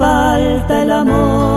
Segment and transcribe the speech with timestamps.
[0.00, 1.49] falta el amor,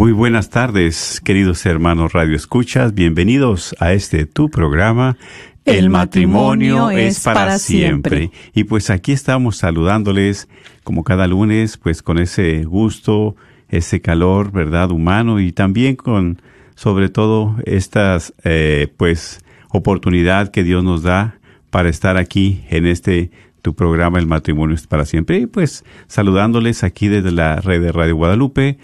[0.00, 2.94] Muy buenas tardes, queridos hermanos Radio Escuchas.
[2.94, 5.18] Bienvenidos a este tu programa.
[5.66, 8.30] El matrimonio es para siempre.
[8.54, 10.48] Y pues aquí estamos saludándoles
[10.84, 13.36] como cada lunes, pues con ese gusto,
[13.68, 16.40] ese calor, verdad, humano y también con,
[16.76, 23.30] sobre todo, estas, eh, pues, oportunidad que Dios nos da para estar aquí en este
[23.60, 25.40] tu programa El matrimonio es para siempre.
[25.40, 28.78] Y pues saludándoles aquí desde la red de Radio Guadalupe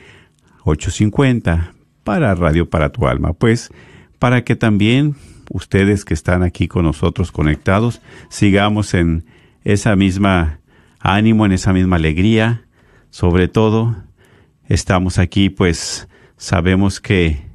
[0.67, 1.73] 850
[2.05, 3.33] para Radio para tu alma.
[3.33, 3.71] Pues
[4.19, 5.15] para que también
[5.51, 9.25] ustedes que están aquí con nosotros conectados sigamos en
[9.65, 10.61] esa misma
[10.99, 12.67] ánimo, en esa misma alegría.
[13.11, 13.97] Sobre todo,
[14.69, 17.47] estamos aquí pues sabemos que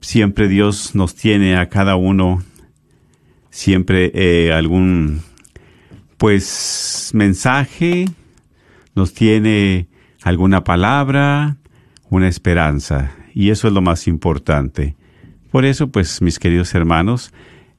[0.00, 2.42] siempre Dios nos tiene a cada uno
[3.50, 5.22] siempre eh, algún
[6.16, 8.06] pues mensaje,
[8.94, 9.88] nos tiene
[10.22, 11.56] alguna palabra,
[12.10, 14.96] una esperanza, y eso es lo más importante.
[15.50, 17.32] Por eso, pues, mis queridos hermanos,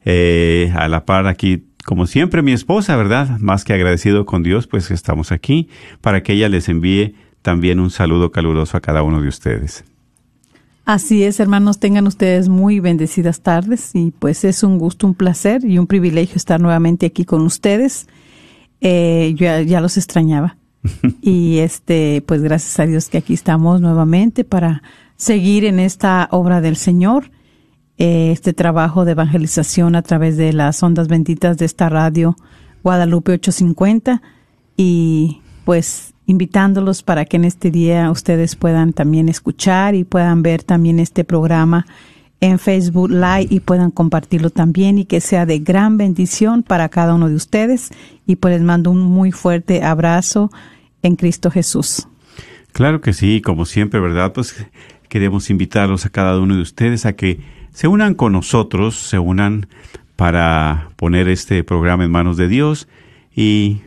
[0.06, 3.38] eh, a la par aquí, como siempre, mi esposa, ¿verdad?
[3.40, 5.70] Más que agradecido con Dios, pues estamos aquí
[6.02, 9.84] para que ella les envíe también un saludo caluroso a cada uno de ustedes.
[10.86, 15.64] Así es, hermanos, tengan ustedes muy bendecidas tardes y pues es un gusto, un placer
[15.64, 18.08] y un privilegio estar nuevamente aquí con ustedes.
[18.82, 20.59] Eh, yo ya, ya los extrañaba
[21.22, 24.82] y este, pues gracias a Dios que aquí estamos nuevamente para
[25.16, 27.32] seguir en esta obra del Señor,
[27.98, 32.38] eh, este trabajo de evangelización a través de las ondas benditas de esta radio
[32.84, 34.22] Guadalupe 850
[34.78, 40.64] y pues invitándolos para que en este día ustedes puedan también escuchar y puedan ver
[40.64, 41.86] también este programa
[42.42, 47.16] en Facebook Live y puedan compartirlo también y que sea de gran bendición para cada
[47.16, 47.92] uno de ustedes.
[48.26, 50.52] Y pues les mando un muy fuerte abrazo
[51.04, 52.08] en Cristo Jesús.
[52.72, 54.34] Claro que sí, como siempre, ¿verdad?
[54.34, 54.56] Pues
[55.10, 57.40] queremos invitarlos a cada uno de ustedes a que
[57.74, 59.68] se unan con nosotros, se unan
[60.16, 62.88] para poner este programa en manos de Dios
[63.36, 63.82] y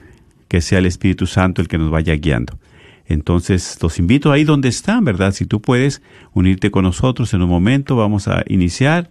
[0.49, 2.59] que sea el Espíritu Santo el que nos vaya guiando.
[3.07, 5.33] Entonces, los invito ahí donde están, ¿verdad?
[5.33, 6.03] Si tú puedes
[6.33, 9.09] unirte con nosotros en un momento, vamos a iniciar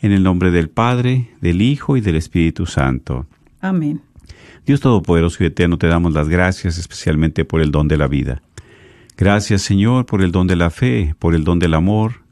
[0.00, 3.26] en el nombre del Padre, del Hijo y del Espíritu Santo.
[3.60, 4.00] Amén.
[4.66, 8.42] Dios Todopoderoso y Eterno, te damos las gracias especialmente por el don de la vida.
[9.16, 12.22] Gracias, Señor, por el don de la fe, por el don del amor,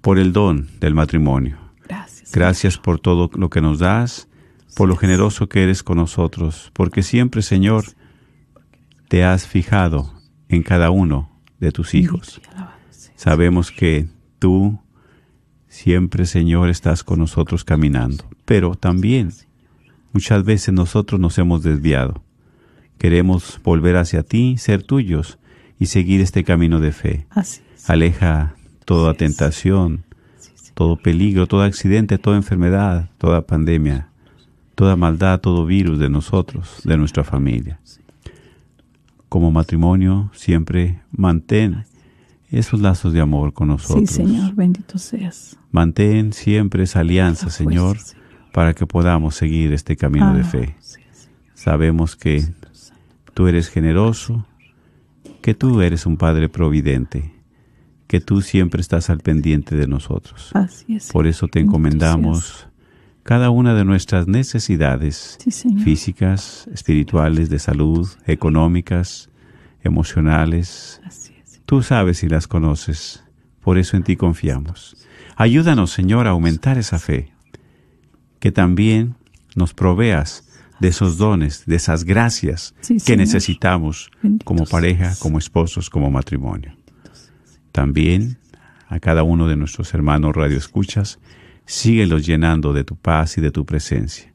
[0.00, 1.58] por el don del matrimonio.
[1.86, 2.32] Gracias.
[2.32, 4.28] Gracias por todo lo que nos das,
[4.76, 7.84] por lo generoso que eres con nosotros, porque siempre, Señor,
[9.12, 10.10] te has fijado
[10.48, 11.28] en cada uno
[11.60, 12.40] de tus hijos.
[13.14, 14.08] Sabemos que
[14.38, 14.80] tú
[15.68, 19.28] siempre, Señor, estás con nosotros caminando, pero también
[20.14, 22.24] muchas veces nosotros nos hemos desviado.
[22.96, 25.38] Queremos volver hacia ti, ser tuyos
[25.78, 27.26] y seguir este camino de fe.
[27.88, 28.54] Aleja
[28.86, 30.06] toda tentación,
[30.72, 34.08] todo peligro, todo accidente, toda enfermedad, toda pandemia,
[34.74, 37.78] toda maldad, todo virus de nosotros, de nuestra familia.
[39.32, 41.86] Como matrimonio, siempre mantén
[42.50, 44.10] esos lazos de amor con nosotros.
[44.10, 45.56] Sí, Señor, bendito seas.
[45.70, 47.96] Mantén siempre esa alianza, Esa Señor,
[48.52, 50.76] para que podamos seguir este camino de Ah, fe.
[50.80, 51.00] sí.
[51.54, 52.44] Sabemos que
[53.32, 54.44] tú eres generoso,
[55.40, 57.32] que tú eres un Padre providente,
[58.08, 60.50] que tú siempre estás al pendiente de nosotros.
[60.52, 61.10] Así es.
[61.10, 62.68] Por eso te encomendamos
[63.22, 69.30] cada una de nuestras necesidades Sí, físicas, espirituales, de salud, económicas,
[69.82, 71.00] emocionales.
[71.04, 71.60] Así es.
[71.66, 73.22] Tú sabes y las conoces,
[73.60, 74.96] por eso en ti confiamos.
[75.36, 77.32] Ayúdanos, Señor, a aumentar esa fe,
[78.40, 79.14] que también
[79.54, 80.48] nos proveas
[80.80, 83.18] de esos dones, de esas gracias Sí, que Señor.
[83.20, 86.72] necesitamos Bendito como pareja, como esposos, como matrimonio.
[87.70, 88.38] También
[88.88, 91.18] a cada uno de nuestros hermanos radioescuchas,
[91.66, 94.32] síguelos llenando de tu paz y de tu presencia.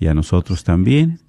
[0.00, 1.20] y a nosotros también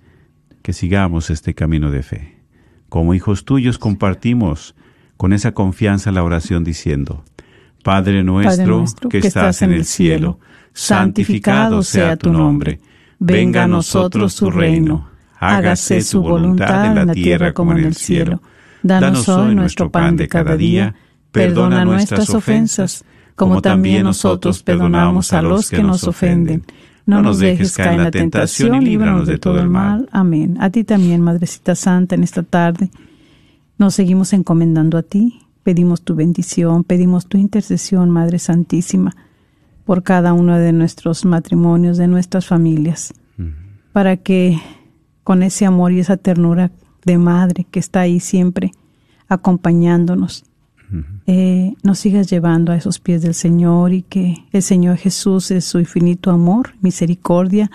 [0.61, 2.41] que sigamos este camino de fe.
[2.89, 4.75] Como hijos tuyos compartimos
[5.17, 7.23] con esa confianza la oración diciendo,
[7.83, 10.39] Padre nuestro, que, estás en el cielo,
[10.73, 12.79] santificado sea tu nombre,
[13.19, 15.07] venga a nosotros tu reino,
[15.39, 18.41] hágase tu voluntad en la tierra como en el cielo.
[18.81, 20.95] Danos hoy nuestro pan de cada día,
[21.31, 26.63] perdona nuestras ofensas, como también nosotros perdonamos a los que nos ofenden
[27.05, 30.09] no nos dejes caer en la tentación y líbranos de todo el mal.
[30.11, 30.57] Amén.
[30.59, 32.89] A ti también, Madrecita Santa, en esta tarde
[33.77, 35.41] nos seguimos encomendando a ti.
[35.63, 39.15] Pedimos tu bendición, pedimos tu intercesión, Madre Santísima,
[39.83, 43.13] por cada uno de nuestros matrimonios, de nuestras familias,
[43.91, 44.59] para que
[45.23, 46.71] con ese amor y esa ternura
[47.03, 48.71] de madre que está ahí siempre
[49.27, 50.45] acompañándonos,
[51.27, 55.65] eh, nos sigas llevando a esos pies del Señor y que el Señor Jesús es
[55.65, 57.71] su infinito amor, misericordia,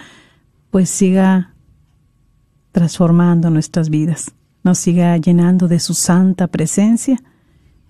[0.70, 1.54] pues siga
[2.72, 7.20] transformando nuestras vidas, nos siga llenando de su santa presencia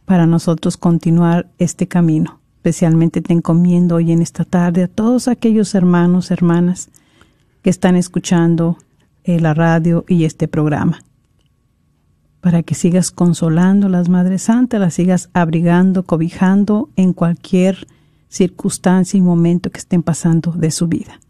[0.05, 2.41] para nosotros continuar este camino.
[2.57, 6.91] Especialmente te encomiendo hoy en esta tarde a todos aquellos hermanos, hermanas
[7.63, 8.79] que están escuchando
[9.25, 10.99] eh, la radio y este programa
[12.41, 17.87] para que sigas consolando las Madres Santas, las sigas abrigando, cobijando en cualquier
[18.29, 21.21] circunstancia y momento que estén pasando de su vida.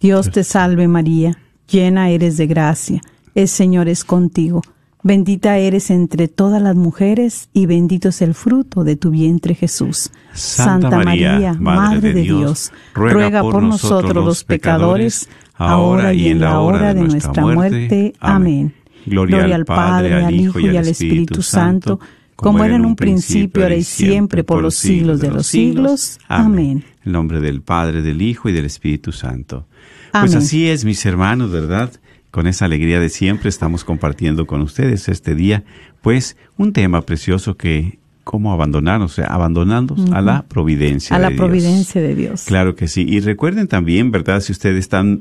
[0.00, 3.00] Dios te salve María, llena eres de gracia,
[3.34, 4.60] el Señor es contigo,
[5.02, 10.10] bendita eres entre todas las mujeres y bendito es el fruto de tu vientre Jesús.
[10.34, 16.92] Santa, María, Madre, de Dios, ruega, por nosotros los pecadores, ahora y en la hora
[16.92, 18.12] de nuestra muerte.
[18.18, 18.74] Amén.
[19.06, 22.00] Gloria, al Padre, al Hijo y al Espíritu Santo,
[22.36, 26.18] como era en un principio, ahora y siempre, por los siglos de los siglos.
[26.28, 26.84] Amén.
[27.04, 29.66] En nombre del Padre, del Hijo y del Espíritu Santo.
[30.12, 31.92] Pues así es, mis hermanos, ¿verdad?
[32.30, 35.64] Con esa alegría de siempre estamos compartiendo con ustedes este día,
[36.02, 41.14] pues un tema precioso que cómo abandonarnos, o sea, abandonando a la providencia.
[41.14, 42.44] A la providencia de Dios.
[42.44, 43.04] Claro que sí.
[43.06, 44.40] Y recuerden también, ¿verdad?
[44.40, 45.20] Si ustedes están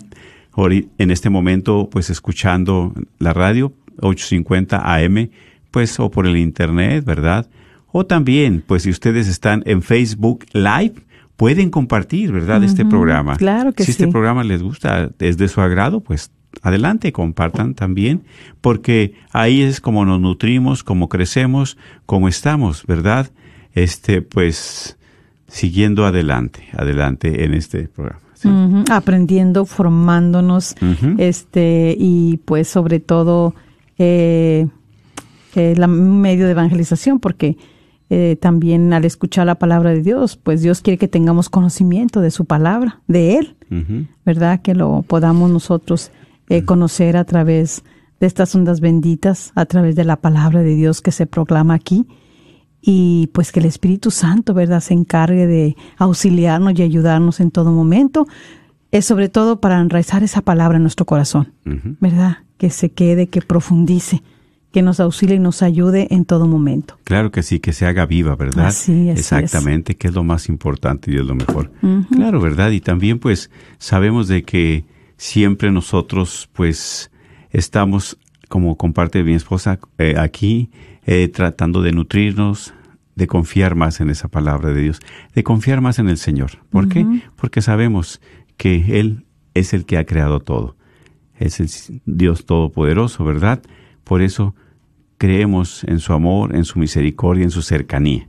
[0.56, 5.30] en este momento pues escuchando la radio 850 AM,
[5.72, 7.50] pues o por el internet, ¿verdad?
[7.92, 10.94] O también, pues si ustedes están en Facebook Live,
[11.36, 12.64] pueden compartir, ¿verdad?
[12.64, 13.36] Este programa.
[13.38, 13.94] Claro que sí.
[13.94, 18.24] Si este programa les gusta, es de su agrado, pues adelante, compartan también,
[18.62, 23.32] porque ahí es como nos nutrimos, como crecemos, como estamos, ¿verdad?
[23.74, 24.98] Este, pues,
[25.48, 28.24] siguiendo adelante, adelante en este programa
[28.90, 30.76] aprendiendo, formándonos,
[31.18, 33.54] este, y pues sobre todo
[33.98, 34.68] eh,
[35.56, 37.58] eh la medio de evangelización, porque
[38.10, 42.32] eh, también al escuchar la palabra de Dios, pues Dios quiere que tengamos conocimiento de
[42.32, 43.56] su palabra, de Él,
[44.24, 44.62] ¿verdad?
[44.62, 46.12] Que lo podamos nosotros
[46.50, 47.84] eh, conocer a través
[48.20, 52.06] de estas ondas benditas, a través de la palabra de Dios que se proclama aquí
[52.86, 57.72] y pues que el Espíritu Santo, ¿verdad?, se encargue de auxiliarnos y ayudarnos en todo
[57.72, 58.28] momento,
[58.92, 62.40] es sobre todo para enraizar esa palabra en nuestro corazón, ¿verdad?
[62.58, 64.22] Que se quede, que profundice,
[64.74, 67.00] que nos auxilie y nos ayude en todo momento.
[67.06, 68.68] Claro que sí, que se haga viva, ¿verdad?
[68.68, 71.72] Así, Exactamente, que es lo más importante y es lo mejor.
[72.12, 72.72] Claro, ¿verdad?
[72.72, 74.84] Y también pues sabemos de que
[75.16, 77.12] siempre nosotros pues
[77.50, 78.18] estamos,
[78.50, 80.70] como comparte mi esposa eh, aquí,
[81.06, 82.74] eh, tratando de nutrirnos,
[83.16, 85.00] de confiar más en esa palabra de Dios,
[85.34, 86.52] de confiar más en el Señor.
[86.70, 87.06] ¿Por qué?
[87.36, 88.22] Porque sabemos
[88.58, 90.76] que Él es el que ha creado todo.
[91.38, 91.70] Es el
[92.06, 93.62] Dios Todopoderoso, ¿verdad?
[94.04, 94.56] Por eso
[95.18, 98.28] creemos en su amor, en su misericordia, en su cercanía.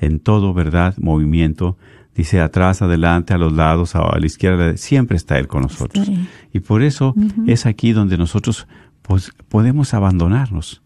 [0.00, 0.96] En todo, ¿verdad?
[0.98, 1.76] Movimiento.
[2.14, 6.10] Dice atrás, adelante, a los lados, a la izquierda, siempre está Él con nosotros.
[6.52, 7.14] Y por eso
[7.46, 8.66] es aquí donde nosotros
[9.02, 10.82] pues, podemos abandonarnos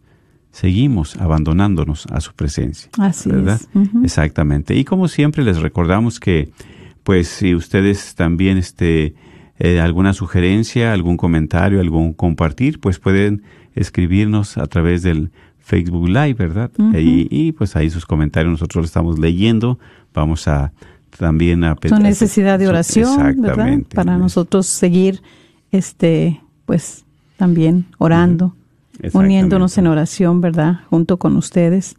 [0.54, 2.88] seguimos abandonándonos a su presencia.
[2.98, 3.60] Así ¿verdad?
[4.04, 4.76] Exactamente.
[4.76, 6.48] Y como siempre les recordamos que,
[7.02, 9.16] pues, si ustedes también, este,
[9.58, 13.42] eh, alguna sugerencia, algún comentario, algún compartir, pues pueden
[13.74, 16.70] escribirnos a través del Facebook Live, ¿verdad?
[16.96, 19.80] y, pues ahí sus comentarios nosotros los estamos leyendo.
[20.14, 20.72] Vamos a
[21.18, 21.96] también a pedir.
[21.96, 23.80] Su necesidad de oración, ¿verdad?
[23.92, 25.20] Para nosotros seguir,
[25.72, 27.04] este, pues,
[27.38, 28.54] también orando
[29.12, 30.80] uniéndonos en oración, ¿verdad?
[30.90, 31.96] Junto con ustedes.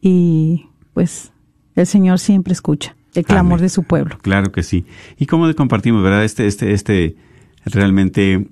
[0.00, 1.32] Y pues
[1.74, 4.18] el Señor siempre escucha el clamor de su pueblo.
[4.22, 4.84] Claro que sí.
[5.18, 6.24] Y cómo compartimos, ¿verdad?
[6.24, 7.16] Este, este, este,
[7.64, 8.48] realmente,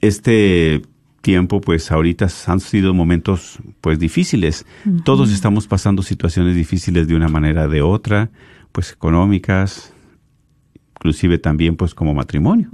[0.00, 0.82] este
[1.20, 4.66] tiempo, pues ahorita han sido momentos, pues difíciles.
[5.04, 8.30] Todos estamos pasando situaciones difíciles de una manera o de otra,
[8.72, 9.92] pues económicas,
[10.96, 12.68] inclusive también, pues como matrimonio.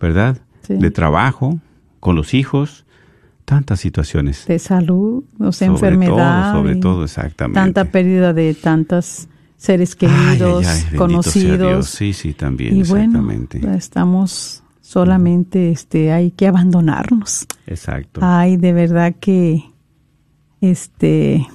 [0.00, 0.42] ¿verdad?
[0.62, 0.74] Sí.
[0.74, 1.60] De trabajo,
[2.00, 2.84] con los hijos,
[3.44, 4.46] tantas situaciones.
[4.46, 6.52] De salud, o sea, Sobre enfermedad.
[6.52, 7.60] todo, sobre y todo, exactamente.
[7.60, 11.58] Tanta pérdida de tantos seres Ay, ay, queridos, ay, conocidos.
[11.58, 11.88] Dios.
[11.88, 13.76] Sí, sí, también, y bueno, exactamente.
[13.76, 17.46] estamos solamente, este, hay que abandonarnos.
[17.66, 18.20] Exacto.
[18.22, 19.64] Ay, de verdad que,
[20.60, 21.46] este,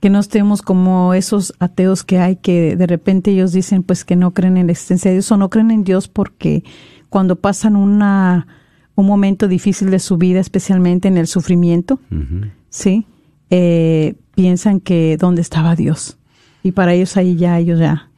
[0.00, 4.16] que no estemos como esos ateos que hay que de repente ellos dicen pues que
[4.16, 6.64] no creen en la existencia de Dios o no creen en Dios porque
[7.08, 8.48] cuando pasan una,
[8.94, 12.46] un momento difícil de su vida, especialmente en el sufrimiento, Ujú.
[12.68, 13.06] ¿sí?
[13.50, 16.18] Eh, piensan que dónde estaba Dios.
[16.62, 18.08] Y para ellos ahí ya, ellos ya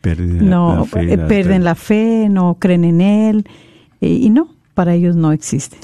[0.00, 3.44] Pérdida no la fe, eh, la- pierden la fe, no creen en Él.
[4.00, 5.76] eh, y no, para ellos no existe.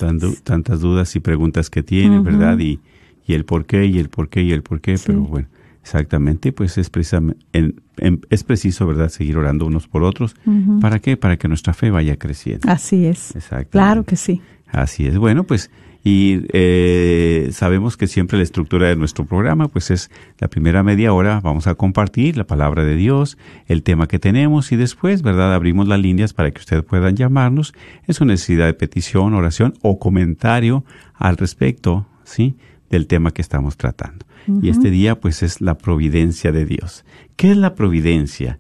[0.43, 2.25] tantas dudas y preguntas que tienen, Ujú.
[2.25, 2.59] ¿verdad?
[2.59, 2.81] Y,
[3.27, 5.05] y el por qué, y el por qué, y el por qué, Sí.
[5.07, 5.47] pero bueno,
[5.89, 10.37] exactamente, pues es, precisam- en- en- es preciso, ¿verdad?, seguir orando unos por otros.
[10.81, 11.17] ¿Para qué?
[11.17, 12.71] Para que nuestra fe vaya creciendo.
[12.71, 13.35] Así es.
[13.35, 13.71] Exactamente.
[13.71, 14.41] Claro que sí.
[14.71, 15.17] Así es.
[15.17, 15.71] Bueno, pues,
[16.05, 21.13] y eh, sabemos que siempre la estructura de nuestro programa, pues es la primera media
[21.13, 25.55] hora, vamos a compartir la palabra de Dios, el tema que tenemos y después, ¿verdad?
[25.55, 27.73] Abrimos las líneas para que ustedes puedan llamarnos
[28.07, 32.57] en su necesidad de petición, oración o comentario al respecto, ¿sí?
[32.91, 34.25] Del tema que estamos tratando.
[34.63, 37.05] Y este día, pues, es la providencia de Dios.
[37.37, 38.59] ¿Qué es la providencia?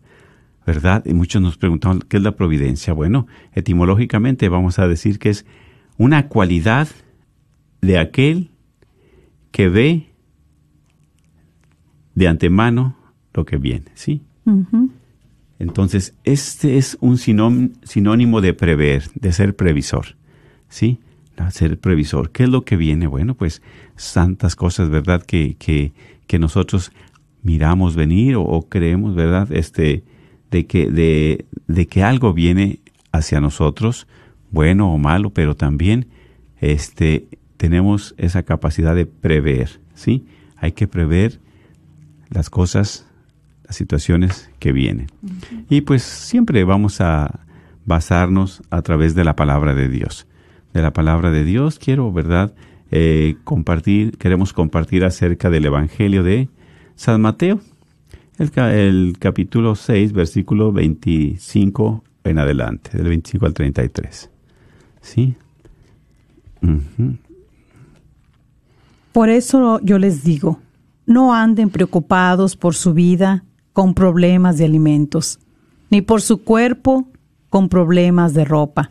[0.66, 1.02] ¿verdad?
[1.06, 2.92] Y muchos nos preguntan, ¿qué es la providencia?
[2.92, 5.46] Bueno, etimológicamente vamos a decir que es
[5.96, 6.88] una cualidad
[7.80, 8.50] de aquel
[9.50, 10.08] que ve
[12.14, 12.96] de antemano
[13.32, 14.20] lo que viene, ¿sí?
[15.58, 20.16] Entonces, este es un sinón- sinónimo de prever, de ser previsor,
[20.68, 21.00] ¿sí?
[21.50, 22.30] Ser previsor.
[22.30, 23.06] ¿Qué es lo que viene?
[23.06, 23.62] Bueno, pues
[23.96, 25.22] santas cosas, ¿verdad?
[25.22, 25.92] Que, que,
[26.26, 26.92] que nosotros
[27.42, 29.50] miramos venir o, o creemos, ¿verdad?
[29.52, 30.04] Este,
[30.50, 32.80] de que, de, de que algo viene
[33.12, 34.06] hacia nosotros,
[34.50, 36.08] bueno o malo, pero también
[36.60, 37.26] este,
[37.56, 40.26] tenemos esa capacidad de prever, ¿sí?
[40.56, 41.40] Hay que prever
[42.30, 43.06] las cosas,
[43.64, 45.06] las situaciones que vienen.
[45.68, 47.40] Y pues siempre vamos a
[47.84, 50.26] basarnos a través de la palabra de Dios.
[50.72, 52.52] De la palabra de Dios quiero, ¿verdad?
[52.90, 56.48] Eh, compartir, queremos compartir acerca del Evangelio de
[56.94, 57.60] San Mateo,
[58.38, 64.30] el, ca- el capítulo 6, versículo 25 en adelante, del 25 al 33.
[65.00, 65.34] ¿Sí?
[66.62, 67.16] Ujú.
[69.12, 70.60] Por eso yo les digo,
[71.06, 75.38] no anden preocupados por su vida con problemas de alimentos,
[75.90, 77.08] ni por su cuerpo
[77.50, 78.90] con problemas de ropa.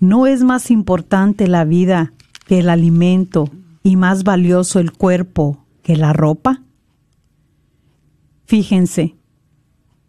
[0.00, 2.14] ¿No es más importante la vida
[2.46, 3.50] que el alimento
[3.82, 6.62] y más valioso el cuerpo que la ropa?
[8.46, 9.14] Fíjense,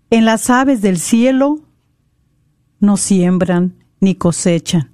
[0.09, 1.59] en las aves del cielo
[2.79, 4.91] no siembran ni cosechan,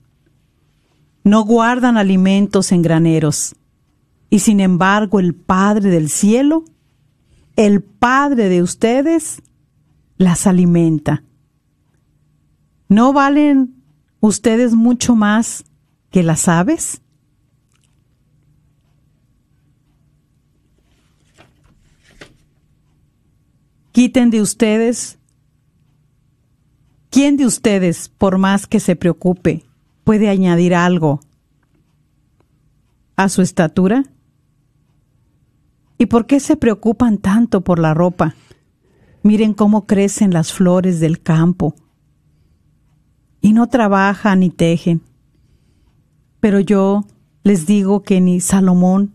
[1.24, 3.56] no guardan alimentos en graneros,
[4.32, 6.66] y sin embargo el Padre del cielo,
[7.56, 9.44] el Padre de ustedes,
[10.18, 11.24] las alimenta.
[12.89, 13.76] ¿No valen
[14.19, 15.65] ustedes mucho más
[16.12, 17.01] que las aves?
[23.91, 25.17] Quiten de ustedes.
[27.09, 29.65] ¿Quién de ustedes, por más que se preocupe,
[30.03, 31.19] puede añadir algo
[33.15, 34.03] a su estatura?
[35.97, 38.36] ¿Y por qué se preocupan tanto por la ropa?
[39.24, 41.74] Miren cómo crecen las flores del campo.
[43.48, 45.01] Y no trabajan ni tejen.
[46.42, 47.06] Pero yo
[47.44, 49.13] les digo que ni Salomón,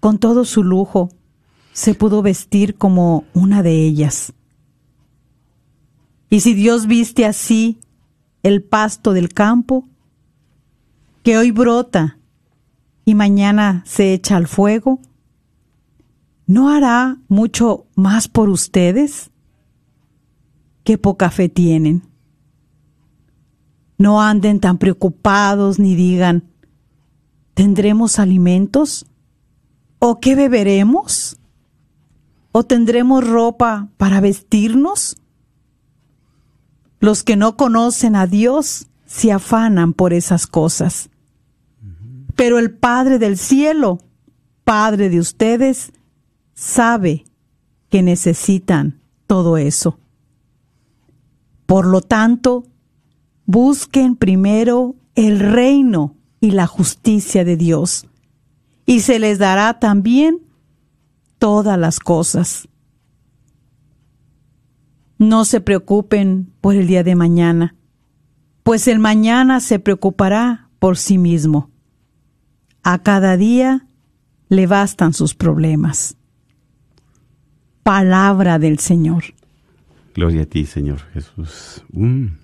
[0.00, 1.10] con todo su lujo,
[1.74, 4.32] se pudo vestir como una de ellas.
[6.30, 7.80] Y si Dios viste así
[8.42, 9.86] el pasto del campo,
[11.22, 12.16] que hoy brota
[13.04, 15.02] y mañana se echa al fuego,
[16.46, 19.30] ¿no hará mucho más por ustedes?
[20.82, 22.09] Qué poca fe tienen.
[24.00, 26.44] No anden tan preocupados ni digan,
[27.52, 29.04] ¿tendremos alimentos?
[29.98, 31.36] ¿O qué beberemos?
[32.50, 35.18] ¿O tendremos ropa para vestirnos?
[36.98, 41.10] Los que no conocen a Dios se afanan por esas cosas.
[42.36, 43.98] Pero el Padre del cielo,
[44.64, 45.92] Padre de ustedes,
[46.54, 47.26] sabe
[47.90, 50.00] que necesitan todo eso.
[51.66, 52.64] Por lo tanto,
[53.50, 58.06] busquen primero el reino y la justicia de Dios,
[58.86, 60.38] y se les dará también
[61.38, 62.68] todas las cosas.
[65.18, 67.74] No se preocupen por el día de mañana,
[68.62, 71.70] pues el mañana se preocupará por sí mismo.
[72.84, 73.86] A cada día
[74.48, 76.16] le bastan sus problemas.
[77.82, 79.24] Palabra del Señor.
[80.14, 81.84] Gloria a ti, Señor Jesús.
[81.92, 82.39] Mm.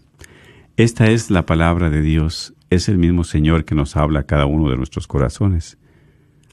[0.76, 2.54] Esta es la palabra de Dios.
[2.68, 5.78] Es el mismo Señor que nos habla a cada uno de nuestros corazones,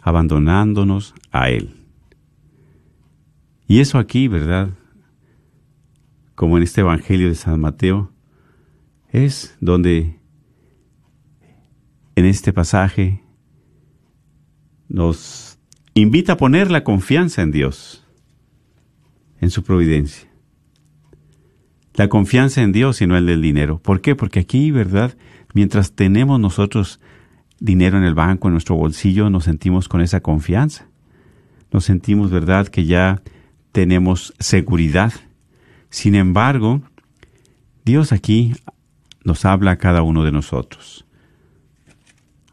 [0.01, 1.75] abandonándonos a Él.
[3.67, 4.69] Y eso aquí, ¿verdad?
[6.35, 8.13] Como en este Evangelio de San Mateo,
[9.09, 10.19] es donde
[12.15, 13.23] en este pasaje
[14.87, 15.59] nos
[15.95, 18.07] invita a poner la confianza en Dios,
[19.41, 20.32] en su providencia.
[21.95, 23.79] La confianza en Dios y no en el dinero.
[23.79, 24.15] ¿Por qué?
[24.15, 25.15] Porque aquí, ¿verdad?
[25.53, 26.99] Mientras tenemos nosotros
[27.59, 30.87] dinero en el banco, en nuestro bolsillo, nos sentimos con esa confianza.
[31.71, 33.21] Nos sentimos, ¿verdad?, que ya
[33.71, 35.13] tenemos seguridad.
[35.89, 36.81] Sin embargo,
[37.85, 38.53] Dios aquí
[39.23, 41.05] nos habla a cada uno de nosotros.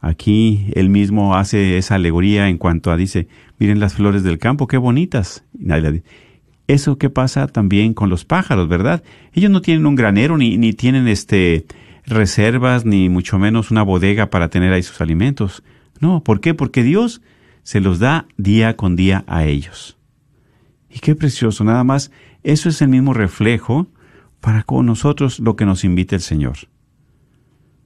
[0.00, 3.28] Aquí él mismo hace esa alegoría en cuanto a dice,
[3.58, 5.44] miren las flores del campo, qué bonitas.
[6.70, 9.02] Eso que pasa también con los pájaros, ¿verdad?
[9.32, 11.66] Ellos no tienen un granero ni, ni tienen este
[12.06, 15.64] reservas ni mucho menos una bodega para tener ahí sus alimentos.
[15.98, 16.54] No, ¿por qué?
[16.54, 17.22] Porque Dios
[17.64, 19.98] se los da día con día a ellos.
[20.88, 22.12] Y qué precioso, nada más,
[22.44, 23.88] eso es el mismo reflejo
[24.40, 26.56] para con nosotros lo que nos invita el Señor.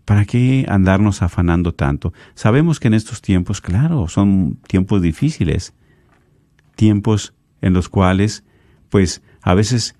[0.04, 2.12] ¿Para qué andarnos afanando tanto?
[2.34, 5.72] Sabemos que en estos tiempos, claro, son tiempos difíciles,
[6.76, 8.44] tiempos en los cuales,
[8.94, 9.96] pues, a veces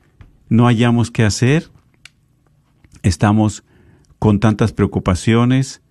[0.49, 1.69] no hayamos qué hacer,
[3.03, 3.65] estamos
[4.21, 5.83] con tantas preocupaciones,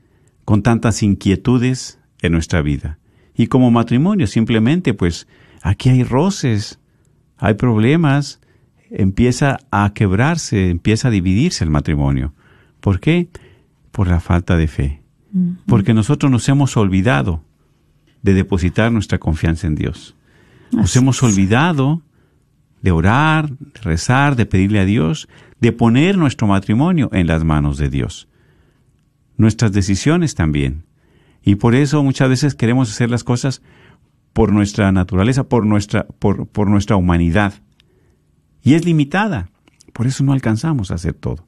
[0.45, 2.99] con tantas inquietudes en nuestra vida.
[3.35, 5.27] Y como matrimonio, simplemente, pues,
[5.61, 6.79] aquí hay roces,
[7.35, 8.39] hay problemas,
[8.89, 12.33] empieza a quebrarse, empieza a dividirse el matrimonio.
[12.79, 13.27] ¿Por qué?
[13.91, 15.01] Por la falta de fe.
[15.65, 17.43] Porque nosotros nos hemos olvidado
[18.21, 20.15] de depositar nuestra confianza en Dios.
[20.71, 22.01] Nos hemos olvidado
[22.83, 25.27] de orar, de rezar, de pedirle a Dios,
[25.59, 28.27] de poner nuestro matrimonio en las manos de Dios.
[29.37, 30.83] Nuestras decisiones también.
[31.41, 33.61] Y por eso muchas veces queremos hacer las cosas
[34.33, 37.53] por nuestra naturaleza, por nuestra, por, por nuestra humanidad
[38.63, 39.49] y es limitada.
[39.93, 41.45] Por eso no alcanzamos a hacer todo.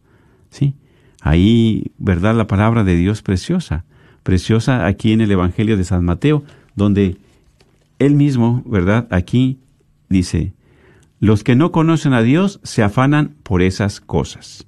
[0.49, 0.75] ¿Sí?
[1.21, 2.35] Ahí, ¿verdad?
[2.35, 3.85] La palabra de Dios preciosa.
[4.23, 6.43] Preciosa aquí en el Evangelio de San Mateo,
[6.75, 7.17] donde
[7.99, 9.07] él mismo, ¿verdad?
[9.11, 9.59] Aquí
[10.09, 10.53] dice,
[11.25, 14.67] los que no conocen a Dios se afanan por esas cosas.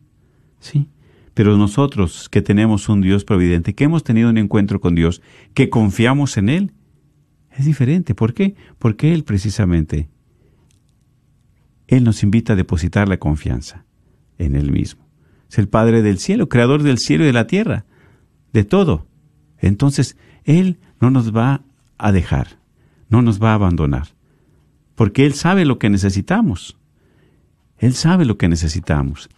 [0.59, 0.89] ¿Sí?
[1.33, 5.21] Pero nosotros que tenemos un Dios providente, que hemos tenido un encuentro con Dios,
[5.53, 6.71] que confiamos en Él,
[7.51, 8.15] es diferente.
[8.15, 8.55] ¿Por qué?
[8.79, 10.09] Porque Él precisamente
[11.87, 13.85] él nos invita a depositar la confianza
[14.37, 15.07] en Él mismo.
[15.49, 17.85] Es el Padre del cielo, creador del cielo y de la tierra,
[18.51, 19.07] de todo.
[19.57, 21.63] Entonces, Él no nos va
[21.97, 22.59] a dejar,
[23.09, 24.09] no nos va a abandonar,
[24.97, 26.75] porque Él sabe lo que necesitamos.
[27.77, 29.29] Él sabe lo que necesitamos.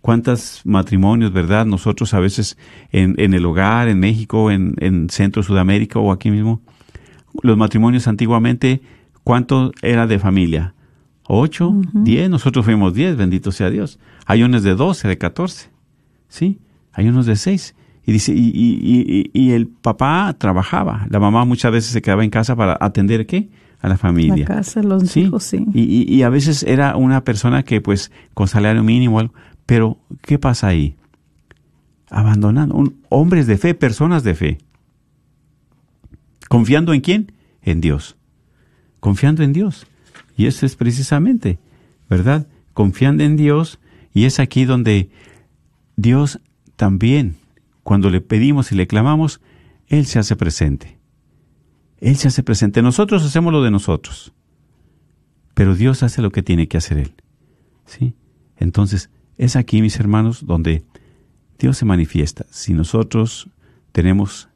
[0.00, 1.66] ¿Cuántos matrimonios, verdad?
[1.66, 2.56] Nosotros a veces
[2.90, 6.62] en, el hogar, en México, en, en Centro Sudamérica o aquí mismo,
[7.42, 8.80] los matrimonios antiguamente,
[9.22, 10.74] ¿cuánto era de familia?
[11.34, 13.98] ocho, diez, nosotros fuimos diez, bendito sea Dios.
[14.26, 15.70] Hay unos de doce, de catorce,
[16.28, 16.58] ¿sí?
[16.92, 17.74] Hay unos de seis.
[18.04, 22.30] Y dice, y, y, y, el papá trabajaba, la mamá muchas veces se quedaba en
[22.30, 23.48] casa para atender qué?
[23.82, 24.36] A la familia.
[24.36, 25.66] La casa, los hijos, sí.
[25.74, 29.34] Y, y, a veces era una persona que pues con salario mínimo, algo,
[29.66, 30.94] pero ¿qué pasa ahí?
[32.08, 34.58] Abandonando, hombres de fe, personas de fe.
[36.48, 37.32] ¿Confiando en quién?
[37.60, 38.16] En Dios.
[39.00, 39.86] Confiando en Dios.
[40.36, 41.58] Y eso es precisamente,
[42.08, 42.46] ¿verdad?
[42.74, 43.80] Confiando en Dios
[44.14, 45.10] y es aquí donde
[45.96, 46.40] Dios
[46.76, 47.36] también,
[47.82, 49.40] cuando le pedimos y le clamamos,
[49.88, 50.98] Él se hace presente.
[52.02, 52.82] Él se hace presente.
[52.82, 54.32] Nosotros hacemos lo de nosotros,
[55.54, 57.14] pero Dios hace lo que tiene que hacer Él.
[57.86, 58.14] ¿Sí?
[58.58, 60.84] Entonces, es aquí, mis hermanos, donde
[61.58, 62.44] Dios se manifiesta.
[62.50, 63.48] Si nosotros
[63.92, 64.50] tenemos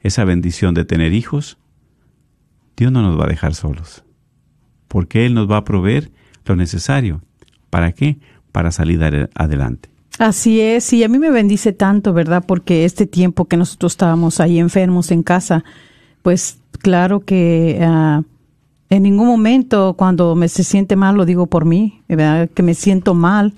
[0.00, 1.58] esa bendición de tener hijos,
[2.76, 4.04] Dios no nos va a dejar solos
[4.88, 6.10] porque Él nos va a proveer
[6.46, 7.20] lo necesario.
[7.70, 8.18] ¿Para qué?
[8.50, 9.00] Para salir
[9.34, 9.90] adelante.
[10.18, 12.42] Así es, y a mí me bendice tanto, ¿verdad?
[12.44, 15.64] Porque este tiempo que nosotros estábamos ahí enfermos en casa,
[16.22, 18.22] pues claro que ah,
[18.90, 22.48] en ningún momento cuando me se siente mal, lo digo por mí, ¿verdad?
[22.52, 23.54] Que me siento mal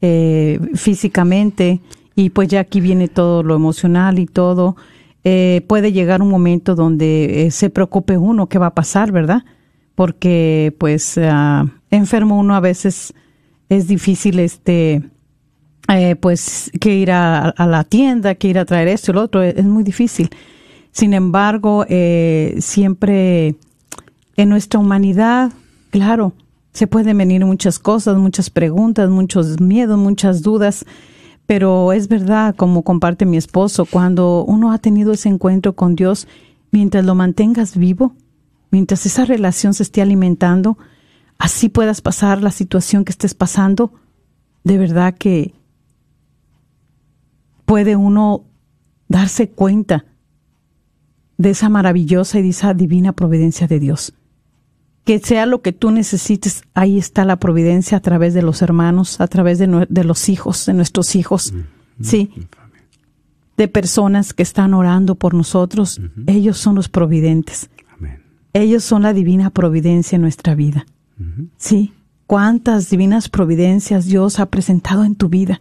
[0.00, 1.80] eh, físicamente
[2.14, 4.76] y pues ya aquí viene todo lo emocional y todo,
[5.24, 9.42] eh, puede llegar un momento donde eh, se preocupe uno qué va a pasar, ¿verdad?
[10.00, 13.12] porque pues ah, enfermo uno a veces
[13.68, 15.02] es difícil este
[15.88, 19.20] eh, pues que ir a, a, la tienda, que ir a traer esto y lo
[19.20, 20.30] otro, es, muy difícil.
[20.92, 23.56] Sin embargo, eh, siempre
[24.36, 25.52] en nuestra humanidad,
[25.90, 26.32] claro,
[26.72, 30.84] se pueden venir muchas cosas, muchas preguntas, muchos miedos, muchas dudas,
[31.46, 36.28] pero es verdad, como comparte mi esposo, cuando uno ha tenido ese encuentro con Dios,
[36.70, 38.14] mientras lo mantengas vivo,
[38.70, 40.78] mientras esa relación se esté alimentando,
[41.38, 43.92] así puedas pasar la situación que estés pasando,
[44.62, 45.54] de verdad que
[47.64, 48.44] puede uno
[49.08, 50.04] darse cuenta
[51.40, 54.12] de esa maravillosa y de esa divina providencia de Dios.
[55.04, 59.20] Que sea lo que tú necesites, ahí está la providencia a través de los hermanos,
[59.20, 61.54] a través de, de los hijos, de nuestros hijos,
[62.02, 62.30] sí,
[63.56, 66.00] de personas que están orando por nosotros.
[66.26, 67.70] Ellos son los providentes.
[68.52, 70.84] Ellos son la divina providencia en nuestra vida.
[71.56, 71.94] Sí,
[72.26, 75.60] cuántas divinas providencias Dios ha presentado en tu vida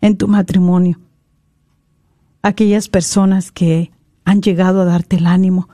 [0.00, 0.98] en tu matrimonio.
[2.42, 3.90] Aquellas personas que
[4.26, 5.70] han llegado a darte el ánimo,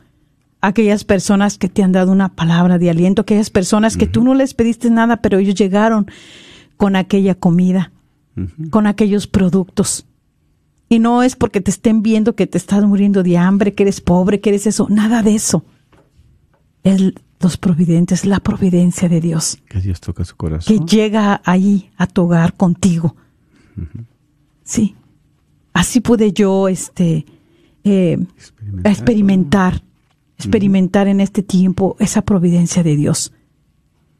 [0.60, 4.34] aquellas personas que te han dado una palabra de aliento, aquellas personas que tú no
[4.34, 6.06] les pediste nada, pero ellos llegaron
[6.76, 7.92] con aquella comida,
[8.70, 10.06] con aquellos productos.
[10.90, 14.02] Y no es porque te estén viendo que te estás muriendo de hambre, que eres
[14.02, 15.64] pobre, que eres eso, nada de eso.
[16.84, 19.58] Es los providentes, la providencia de Dios.
[19.66, 20.78] Que Dios toca su corazón.
[20.78, 23.16] Que llega ahí a tu hogar contigo.
[24.62, 24.94] Sí.
[25.72, 27.24] Así pude yo este,
[27.84, 28.18] eh,
[28.84, 29.82] experimentar,
[30.36, 33.32] experimentar, en este tiempo esa providencia de Dios.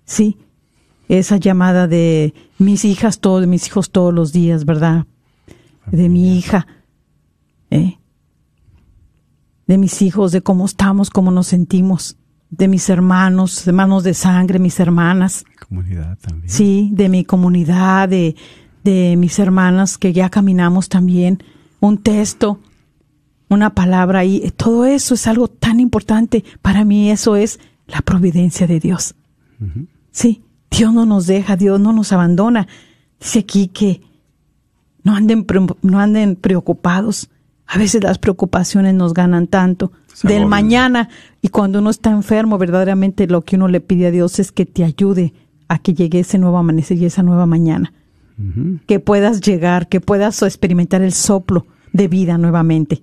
[0.05, 0.39] Sí.
[1.09, 5.07] Esa llamada de mis hijas, todos, mis hijos todos los días, ¿verdad?
[5.91, 6.67] De mi hija.
[7.71, 7.99] ¿eh?
[9.67, 12.17] De mis hijos, de cómo estamos, cómo nos sentimos.
[12.51, 15.45] De mis hermanos, hermanos de sangre, mis hermanas.
[15.69, 16.49] Comunidad también.
[16.49, 18.37] Sí, de mi comunidad, de,
[18.85, 21.43] de mis hermanas que ya caminamos también,
[21.81, 22.61] un texto,
[23.53, 26.45] una palabra ahí, todo eso es algo tan importante.
[26.61, 29.15] Para mí eso es la providencia de Dios.
[30.11, 32.67] Sí, Dios no nos deja, Dios no nos abandona.
[33.21, 34.01] Dice aquí que
[35.05, 35.47] no anden,
[35.83, 37.31] no anden preocupados.
[37.67, 39.93] A veces las preocupaciones nos ganan tanto.
[40.25, 41.09] Del mañana
[41.41, 44.67] y cuando uno está enfermo, verdaderamente lo que uno le pide a Dios es que
[44.67, 45.33] te ayude
[45.69, 47.93] a que llegue ese nuevo amanecer y esa nueva mañana
[48.87, 53.03] que puedas llegar, que puedas experimentar el soplo de vida nuevamente.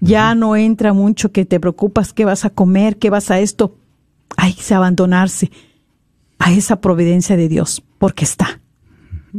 [0.00, 3.76] Ya no entra mucho que te preocupas qué vas a comer, qué vas a esto.
[4.36, 5.50] Hay que abandonarse
[6.38, 8.60] a esa providencia de Dios, porque está.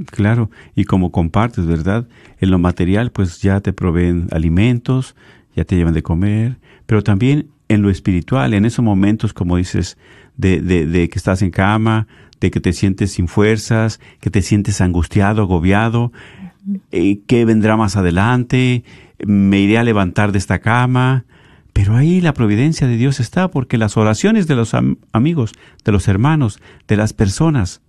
[0.08, 2.08] Claro, y como compartes, ¿verdad?
[2.40, 5.16] En lo material, pues ya te proveen alimentos,
[5.56, 9.98] ya te llevan de comer, pero también en lo espiritual, en esos momentos, como dices,
[10.36, 12.08] de, de, de que estás en cama,
[12.40, 16.12] de que te sientes sin fuerzas, que te sientes angustiado, agobiado,
[16.92, 18.84] eh, ¿qué vendrá más adelante?
[19.26, 21.26] ¿Me iré a levantar de esta cama?
[21.74, 24.76] Pero ahí la providencia de Dios está, porque las oraciones de los
[25.12, 25.54] amigos,
[25.84, 27.82] de los hermanos, de las personas,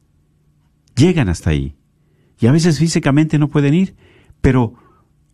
[0.95, 1.75] llegan hasta ahí.
[2.39, 3.97] Y a veces físicamente no pueden ir,
[4.41, 4.75] pero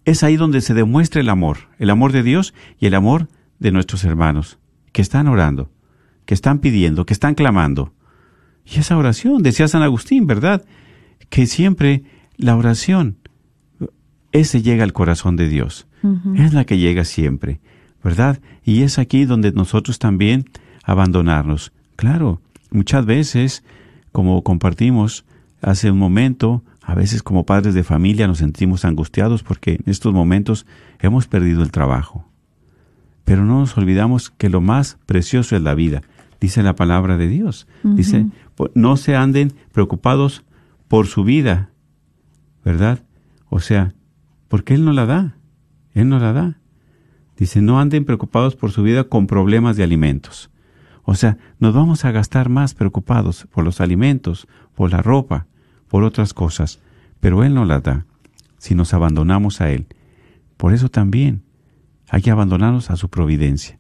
[0.05, 3.29] es ahí donde se demuestra el amor, el amor de Dios y el amor
[3.59, 4.59] de nuestros hermanos,
[4.93, 5.71] que están orando,
[6.25, 7.93] que están pidiendo, que están clamando.
[8.65, 10.65] Y esa oración, decía San Agustín, ¿verdad?
[11.29, 12.05] Que siempre
[12.37, 13.19] la oración,
[14.35, 15.87] ese llega al corazón de Dios.
[16.37, 17.61] Es la que llega siempre,
[18.03, 18.39] ¿verdad?
[18.63, 20.45] Y es aquí donde nosotros también
[20.83, 21.73] abandonarnos.
[21.97, 23.65] Claro, muchas veces,
[24.13, 25.25] como compartimos
[25.63, 30.13] hace un momento, a veces como padres de familia nos sentimos angustiados porque en estos
[30.13, 30.67] momentos
[31.01, 32.29] hemos perdido el trabajo.
[33.25, 36.03] Pero no nos olvidamos que lo más precioso es la vida
[36.45, 37.67] dice la palabra de Dios.
[37.83, 38.27] Dice,
[38.75, 40.45] no se anden preocupados
[40.89, 41.71] por su vida,
[42.65, 43.01] ¿verdad?
[43.49, 43.95] O sea,
[44.49, 45.37] porque Él no la da,
[45.93, 46.59] Él no la da.
[47.37, 50.51] Dice, no anden preocupados por su vida con problemas de alimentos.
[51.03, 55.47] O sea, nos vamos a gastar más preocupados por los alimentos, por la ropa,
[55.89, 56.81] por otras cosas,
[57.21, 58.07] pero Él no la da
[58.59, 59.87] si nos abandonamos a Él.
[60.57, 61.43] Por eso también
[62.09, 63.79] hay que abandonarnos a su providencia,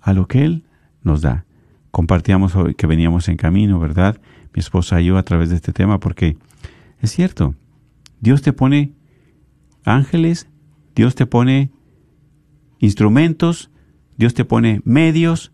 [0.00, 0.64] a lo que Él
[1.02, 1.44] nos da
[1.90, 4.20] compartíamos hoy que veníamos en camino, ¿verdad?
[4.54, 6.36] Mi esposa y yo a través de este tema, porque
[7.00, 7.54] es cierto,
[8.20, 8.92] Dios te pone
[9.88, 10.48] ángeles,
[10.94, 11.70] Dios te pone
[12.78, 13.70] instrumentos,
[14.16, 15.52] Dios te pone medios.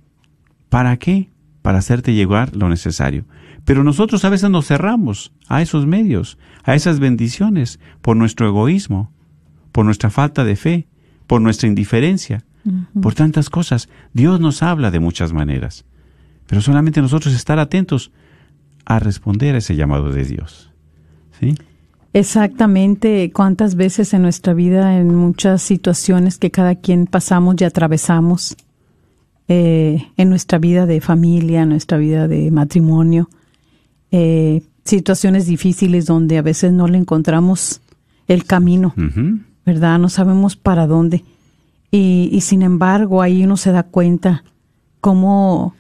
[0.69, 1.31] ¿Para qué?
[1.63, 3.27] Para hacerte llegar lo necesario.
[3.65, 9.13] Pero nosotros a veces nos cerramos a esos medios, a esas bendiciones, por nuestro egoísmo,
[9.73, 10.89] por nuestra falta de fe,
[11.27, 12.45] por nuestra indiferencia,
[13.01, 13.89] por tantas cosas.
[14.13, 15.85] Dios nos habla de muchas maneras.
[16.47, 18.13] Pero solamente nosotros estar atentos
[18.85, 20.71] a responder a ese llamado de Dios.
[21.41, 21.55] ¿Sí?
[22.15, 28.57] Exactamente, cuántas veces en nuestra vida, en muchas situaciones que cada quien pasamos y atravesamos,
[29.49, 33.29] eh, en nuestra vida de familia, en nuestra vida de matrimonio,
[34.13, 37.81] eh, situaciones difíciles donde a veces no le encontramos
[38.29, 38.95] el camino,
[39.67, 39.99] ¿verdad?
[39.99, 41.25] No sabemos para dónde.
[41.91, 44.45] Y, y, sin embargo, ahí uno se da cuenta
[45.01, 45.75] cómo,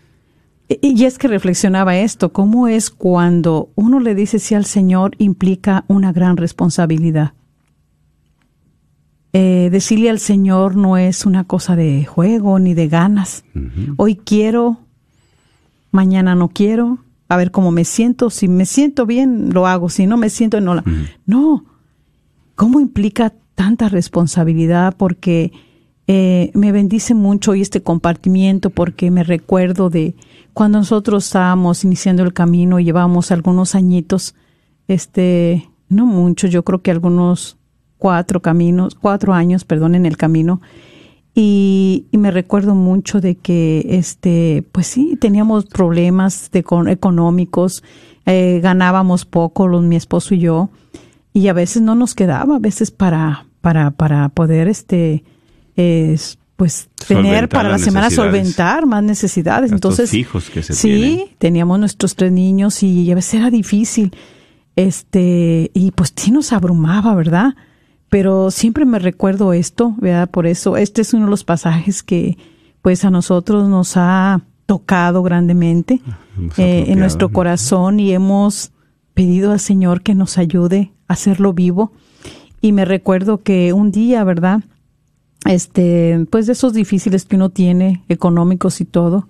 [0.68, 5.84] y es que reflexionaba esto, cómo es cuando uno le dice sí al Señor implica
[5.88, 7.34] una gran responsabilidad.
[9.36, 13.44] Eh, decirle al Señor no es una cosa de juego ni de ganas.
[13.96, 14.78] Hoy quiero,
[15.90, 16.98] mañana no quiero,
[17.28, 18.30] a ver cómo me siento.
[18.30, 19.88] Si me siento bien, lo hago.
[19.88, 20.84] Si no me siento, no la.
[21.26, 21.64] No.
[22.54, 24.94] ¿Cómo implica tanta responsabilidad?
[24.96, 25.52] Porque
[26.06, 30.14] eh, me bendice mucho hoy este compartimiento, porque me recuerdo de
[30.52, 34.34] cuando nosotros estábamos iniciando el camino y llevábamos algunos añitos,
[34.86, 37.56] este, no mucho, yo creo que algunos
[37.98, 40.60] cuatro caminos, cuatro años, perdón, en el camino.
[41.34, 47.82] Y, me recuerdo mucho de que, este, pues sí, teníamos problemas de, económicos,
[48.26, 50.70] eh, ganábamos poco, los, mi esposo y yo,
[51.32, 55.24] y a veces no nos quedaba, a veces para, para, para poder, este,
[56.56, 59.72] pues tener para la semana solventar más necesidades.
[59.72, 64.14] Entonces, hijos que se sí, teníamos nuestros tres niños y a veces era difícil.
[64.76, 67.54] Este, y pues sí nos abrumaba, ¿verdad?
[68.08, 70.30] Pero siempre me recuerdo esto, ¿verdad?
[70.30, 72.38] Por eso, este es uno de los pasajes que
[72.82, 76.18] pues a nosotros nos ha tocado grandemente ah,
[76.56, 78.72] eh, en nuestro corazón y hemos
[79.14, 81.92] pedido al Señor que nos ayude a hacerlo vivo.
[82.60, 84.60] Y me recuerdo que un día, ¿verdad?
[85.44, 89.28] Este, pues de esos difíciles que uno tiene, económicos y todo,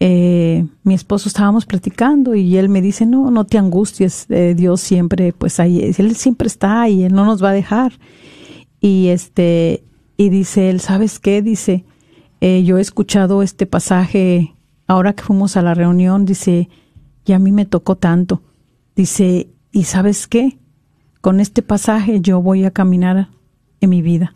[0.00, 4.80] eh, mi esposo estábamos platicando y él me dice, no, no te angusties, eh, Dios
[4.80, 7.92] siempre, pues ahí, él siempre está ahí, él no nos va a dejar.
[8.80, 9.84] Y este,
[10.16, 11.42] y dice él, ¿sabes qué?
[11.42, 11.84] Dice,
[12.40, 14.54] eh, yo he escuchado este pasaje
[14.86, 16.68] ahora que fuimos a la reunión, dice,
[17.24, 18.42] y a mí me tocó tanto.
[18.94, 20.58] Dice, ¿y sabes qué?
[21.20, 23.28] Con este pasaje yo voy a caminar
[23.80, 24.34] en mi vida.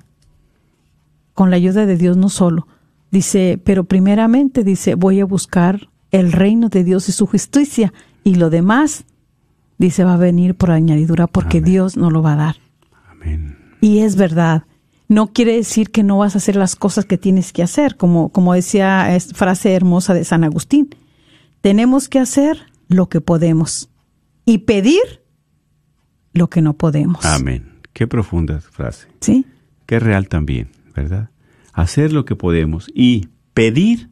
[1.35, 2.66] Con la ayuda de Dios no solo,
[3.12, 7.92] Dice, pero primeramente dice, voy a buscar el reino de Dios y su justicia
[8.25, 9.05] y lo demás,
[9.77, 12.57] dice, va a venir por añadidura porque Dios no lo va a dar.
[13.11, 13.59] Amén.
[13.83, 14.64] Y es verdad.
[15.09, 18.31] No quiere decir que no vas a hacer las cosas que tienes que hacer, como,
[18.31, 20.88] como decía esta frase hermosa de San Agustín.
[21.61, 23.90] Tenemos que hacer lo que podemos
[24.47, 25.21] y pedir
[26.33, 27.23] lo que no podemos.
[27.27, 27.75] Amén.
[27.92, 29.09] Qué profunda frase.
[29.21, 29.45] Sí.
[29.85, 31.31] Qué real también, ¿verdad?
[31.72, 34.11] hacer lo que podemos y pedir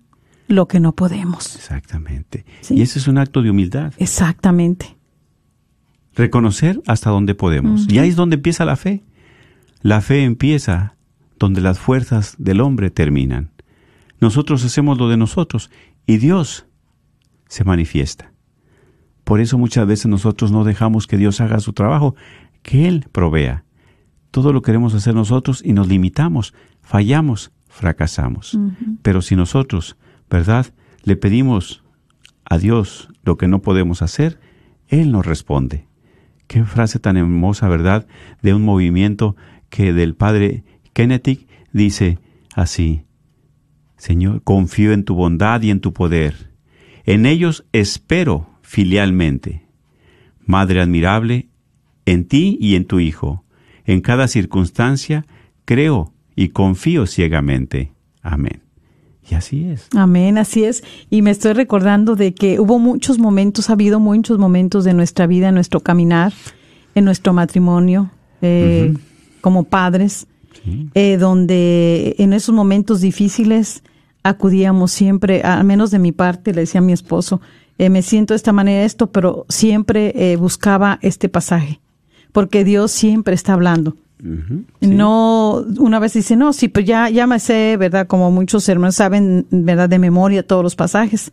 [0.49, 1.55] lo que no podemos.
[1.55, 2.45] Exactamente.
[2.69, 3.93] Y ese es un acto de humildad.
[3.99, 4.97] Exactamente.
[6.15, 7.87] Reconocer hasta dónde podemos.
[7.89, 9.05] Y ahí es donde empieza la fe.
[9.81, 10.97] La fe empieza
[11.39, 13.53] donde las fuerzas del hombre terminan.
[14.21, 15.71] Nosotros hacemos lo de nosotros
[16.05, 16.67] y Dios
[17.47, 18.33] se manifiesta.
[19.25, 22.17] Por eso muchas veces nosotros no dejamos que Dios haga su trabajo,
[22.63, 23.65] que Él provea.
[24.33, 26.55] Todo lo queremos hacer nosotros y nos limitamos
[26.91, 28.59] fallamos, fracasamos.
[29.03, 29.97] Pero si nosotros,
[30.29, 30.67] ¿verdad?,
[31.05, 31.85] le pedimos
[32.45, 34.41] a Dios lo que no podemos hacer,
[34.89, 35.87] Él nos responde.
[36.49, 38.09] Qué frase tan hermosa, ¿verdad?,
[38.43, 39.37] de un movimiento
[39.69, 42.19] que del padre Kennedy dice
[42.57, 43.05] así,
[43.97, 46.51] Señor, confío en tu bondad y en tu poder.
[47.05, 49.65] En ellos espero filialmente.
[50.45, 51.51] Madre admirable,
[52.05, 53.45] en ti y en tu Hijo.
[53.85, 55.25] En cada circunstancia
[55.65, 57.93] creo y confío ciegamente.
[58.23, 58.63] Amén.
[59.31, 59.89] Y así es.
[59.95, 60.83] Amén, así es.
[61.11, 65.27] Y me estoy recordando de que hubo muchos momentos, ha habido muchos momentos de nuestra
[65.27, 66.33] vida, en nuestro caminar,
[66.95, 68.95] en nuestro matrimonio, eh,
[69.43, 70.29] como padres,
[70.95, 73.83] eh, donde en esos momentos difíciles
[74.23, 77.43] acudíamos siempre, al menos de mi parte, le decía a mi esposo,
[77.77, 81.81] eh, me siento de esta manera esto, pero siempre buscaba este pasaje,
[82.33, 83.95] porque Dios siempre está hablando.
[84.81, 88.07] No, una vez dice, no, sí, pues ya, ya me sé, ¿verdad?
[88.07, 89.89] Como muchos hermanos saben, ¿verdad?
[89.89, 91.33] De memoria todos los pasajes.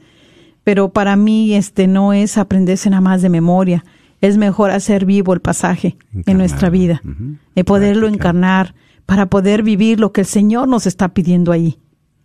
[0.64, 3.86] Pero para mí, este, no es aprenderse nada más de memoria.
[4.20, 7.02] Es mejor hacer vivo el pasaje en nuestra vida.
[7.56, 8.74] y poderlo encarnar
[9.06, 11.80] para poder vivir lo que el Señor nos está pidiendo ahí.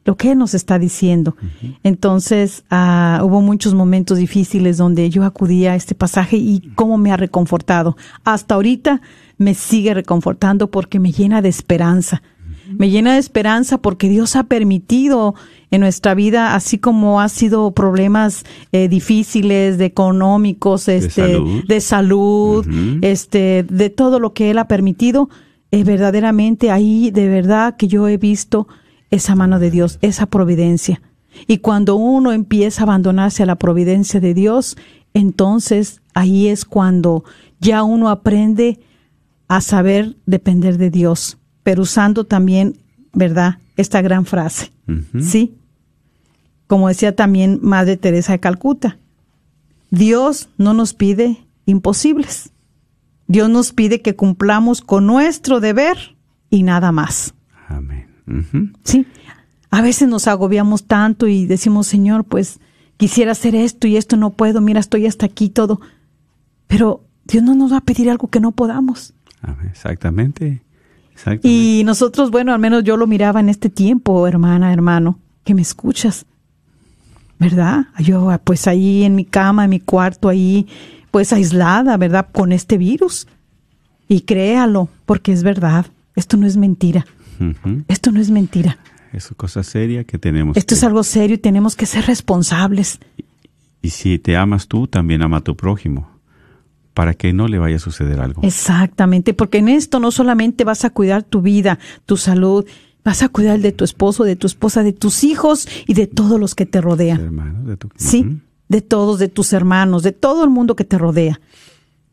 [0.05, 1.37] Lo que Él nos está diciendo.
[1.85, 7.13] Entonces, ah, hubo muchos momentos difíciles donde yo acudía a este pasaje y cómo me
[7.13, 7.97] ha reconfortado.
[8.25, 9.01] Hasta ahorita,
[9.43, 12.23] me sigue reconfortando porque me llena de esperanza.
[12.79, 15.35] Me llena de esperanza porque Dios ha permitido
[15.71, 22.67] en nuestra vida, así como ha sido problemas eh, difíciles, de económicos, este, de salud,
[23.03, 25.29] este, de todo lo que Él ha permitido,
[25.71, 28.69] eh, verdaderamente ahí, de verdad que yo he visto
[29.11, 31.03] esa mano de Dios, esa providencia.
[31.47, 34.77] Y cuando uno empieza a abandonarse a la providencia de Dios,
[35.15, 37.25] entonces ahí es cuando
[37.61, 38.81] ya uno aprende
[39.57, 42.79] a saber depender de Dios, pero usando también,
[43.13, 43.59] ¿verdad?
[43.77, 44.73] Esta gran frase,
[45.21, 45.57] ¿sí?
[46.67, 48.99] Como decía también Madre Teresa de Calcuta,
[49.91, 52.53] Dios no nos pide imposibles.
[53.27, 56.17] Dios nos pide que cumplamos con nuestro deber
[56.51, 57.35] y nada más.
[57.69, 58.09] Amén.
[58.85, 59.07] Sí,
[59.71, 62.59] a veces nos agobiamos tanto y decimos, Señor, pues
[62.97, 65.81] quisiera hacer esto y esto no puedo, mira, estoy hasta aquí todo.
[66.69, 69.15] Pero Dios no nos va a pedir algo que no podamos.
[69.71, 70.63] Exactamente.
[71.43, 75.63] Y nosotros, bueno, al menos yo lo miraba en este tiempo, hermana, hermano, que me
[75.63, 76.27] escuchas.
[77.39, 77.87] ¿Verdad?
[77.99, 80.67] Yo, pues ahí en mi cama, en mi cuarto, ahí,
[81.11, 82.29] pues aislada, ¿verdad?
[82.33, 83.27] Con este virus.
[84.09, 85.87] Y créalo, porque es verdad.
[86.15, 87.07] Esto no es mentira.
[87.89, 88.79] Esto no es mentira.
[89.13, 90.57] Es cosa seria que tenemos.
[90.57, 93.01] Esto es algo serio y tenemos que ser responsables.
[93.83, 96.12] y si te amas tú, también ama a tu prójimo
[96.95, 98.43] para que no le vaya a suceder algo.
[98.43, 102.67] Exactamente, porque en esto no solamente vas a cuidar tu vida, tu salud,
[103.05, 106.39] vas a cuidar de tu esposo, de tu esposa, de tus hijos y de todos
[106.39, 107.19] los que te rodean.
[107.65, 111.41] de Sí, de todos, de tus hermanos, de todo el mundo que te rodea.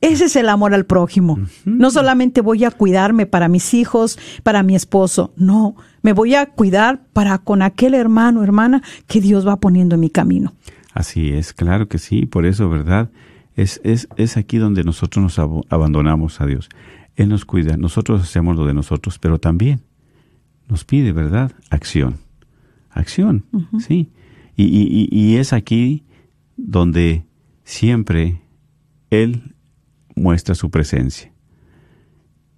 [0.01, 1.37] Ese es el amor al prójimo.
[1.65, 6.45] No solamente voy a cuidarme para mis hijos, para mi esposo, no, me voy a
[6.45, 10.53] cuidar para con aquel hermano, hermana que Dios va poniendo en mi camino.
[10.93, 13.09] Así es, claro que sí, por eso, ¿verdad?
[13.59, 16.69] Es, es, es aquí donde nosotros nos abandonamos a Dios.
[17.17, 19.81] Él nos cuida, nosotros hacemos lo de nosotros, pero también
[20.69, 21.51] nos pide, ¿verdad?
[21.69, 22.19] Acción.
[22.89, 23.43] Acción,
[23.79, 24.13] sí.
[24.55, 26.05] Y, y, y es aquí
[26.55, 27.25] donde
[27.65, 28.41] siempre
[29.09, 29.55] Él
[30.15, 31.33] muestra su presencia.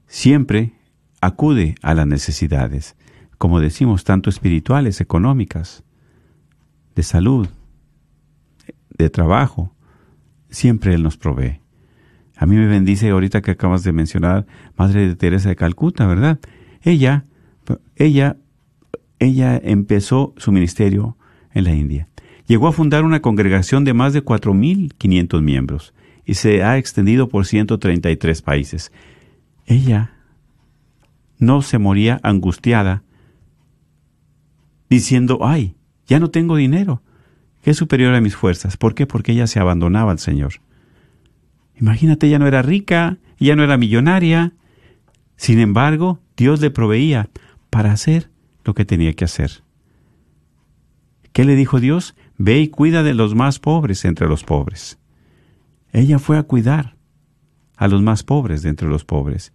[0.05, 0.73] Siempre
[1.19, 2.95] acude a las necesidades,
[3.39, 5.83] como decimos, tanto espirituales, económicas,
[6.93, 7.47] de salud,
[8.95, 9.73] de trabajo,
[10.51, 11.61] siempre Él nos provee.
[12.37, 14.45] A mí me bendice ahorita que acabas de mencionar
[14.77, 16.39] Madre de Teresa de Calcuta, ¿verdad?
[16.81, 17.25] Ella,
[17.95, 18.37] ella,
[19.19, 21.17] ella empezó su ministerio
[21.53, 22.07] en la India.
[22.47, 25.93] Llegó a fundar una congregación de más de 4.500 miembros
[26.25, 28.91] y se ha extendido por 133 países.
[29.65, 30.11] Ella
[31.37, 33.03] no se moría angustiada
[34.89, 35.75] diciendo, ay,
[36.07, 37.01] ya no tengo dinero,
[37.63, 38.77] es superior a mis fuerzas.
[38.77, 39.05] ¿Por qué?
[39.05, 40.53] Porque ella se abandonaba al Señor.
[41.75, 44.53] Imagínate, ella no era rica, ella no era millonaria.
[45.35, 47.29] Sin embargo, Dios le proveía
[47.69, 48.29] para hacer
[48.63, 49.63] lo que tenía que hacer.
[51.33, 52.15] ¿Qué le dijo Dios?
[52.37, 54.99] Ve y cuida de los más pobres entre los pobres.
[55.91, 56.95] Ella fue a cuidar
[57.77, 59.53] a los más pobres de entre los pobres.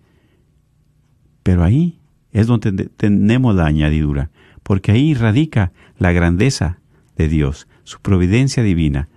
[1.43, 2.01] Pero ahí
[2.33, 4.31] es donde tenemos la añadidura,
[4.63, 6.81] porque ahí radica la grandeza
[7.17, 9.09] de Dios, su providencia divina.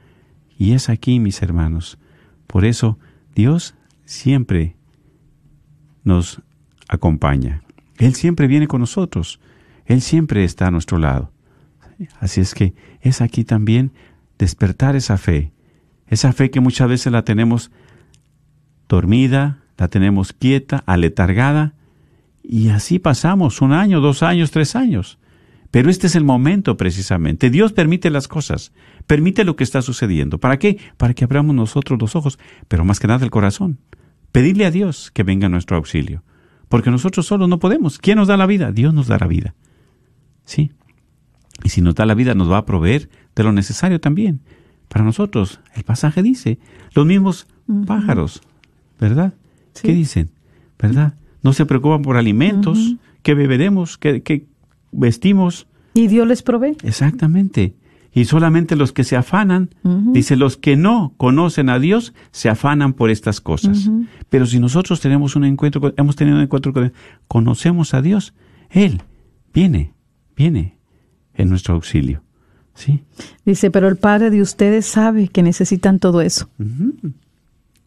[0.58, 1.98] Y es aquí, mis hermanos.
[2.46, 3.00] Por eso
[3.34, 3.74] Dios
[4.06, 4.76] siempre
[6.04, 6.42] nos
[6.88, 7.64] acompaña.
[7.98, 9.40] Él siempre viene con nosotros.
[9.86, 11.32] Él siempre está a nuestro lado.
[12.20, 13.92] Así es que es aquí también
[14.38, 15.52] despertar esa fe.
[16.06, 17.72] Esa fe que muchas veces la tenemos
[18.88, 21.74] dormida, la tenemos quieta, aletargada,
[22.44, 25.18] y así pasamos un año, dos años, tres años.
[25.72, 27.50] Pero este es el momento precisamente.
[27.50, 28.72] Dios permite las cosas,
[29.06, 30.40] permite lo que está sucediendo.
[30.40, 30.80] ¿Para qué?
[30.98, 33.78] Para que abramos nosotros los ojos, pero más que nada el corazón.
[34.32, 36.24] Pedirle a Dios que venga a nuestro auxilio.
[36.70, 37.98] Porque nosotros solos no podemos.
[37.98, 38.72] ¿Quién nos da la vida?
[38.72, 39.56] Dios nos da la vida.
[40.46, 40.72] ¿Sí?
[41.64, 44.42] Y si nos da la vida, nos va a proveer de lo necesario también.
[44.88, 46.58] Para nosotros, el pasaje dice,
[46.94, 47.48] los mismos
[47.86, 48.42] pájaros,
[49.00, 49.34] ¿verdad?
[49.80, 50.32] ¿Qué dicen?
[50.80, 51.14] ¿Verdad?
[51.44, 54.46] No se preocupan por alimentos, qué beberemos, qué, qué,
[54.92, 55.68] vestimos.
[55.94, 56.78] Y Dios les provee.
[56.84, 57.76] Exactamente.
[58.12, 62.94] Y solamente los que se afanan, dice, los que no conocen a Dios se afanan
[62.94, 63.90] por estas cosas.
[64.30, 66.92] Pero si nosotros tenemos un encuentro, hemos tenido un encuentro con
[67.28, 68.34] conocemos a Dios,
[68.72, 69.04] Él
[69.54, 69.94] viene,
[70.36, 70.78] viene
[71.36, 72.24] en nuestro auxilio.
[72.74, 73.04] ¿Sí?
[73.46, 76.50] Dice, pero el Padre de ustedes sabe que necesitan todo eso.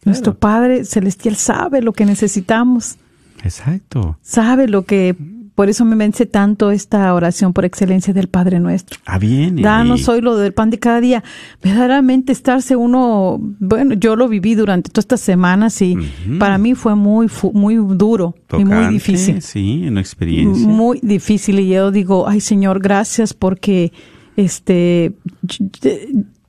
[0.05, 2.97] Nuestro Padre Celestial sabe lo que necesitamos.
[3.43, 4.17] Exacto.
[4.21, 5.15] Sabe lo que
[5.55, 8.99] por eso me vence tanto esta oración por excelencia del Padre Nuestro.
[9.05, 9.61] Ah, bien.
[9.61, 11.23] Danos hoy lo del pan de cada día.
[11.61, 15.95] Verdaderamente estarse uno, bueno, yo lo viví durante todas estas semanas y
[16.39, 19.41] para mí fue muy, muy duro y muy difícil.
[19.41, 20.67] Sí, una experiencia.
[20.67, 23.91] Muy difícil y yo digo, ay Señor, gracias porque,
[24.35, 25.13] este,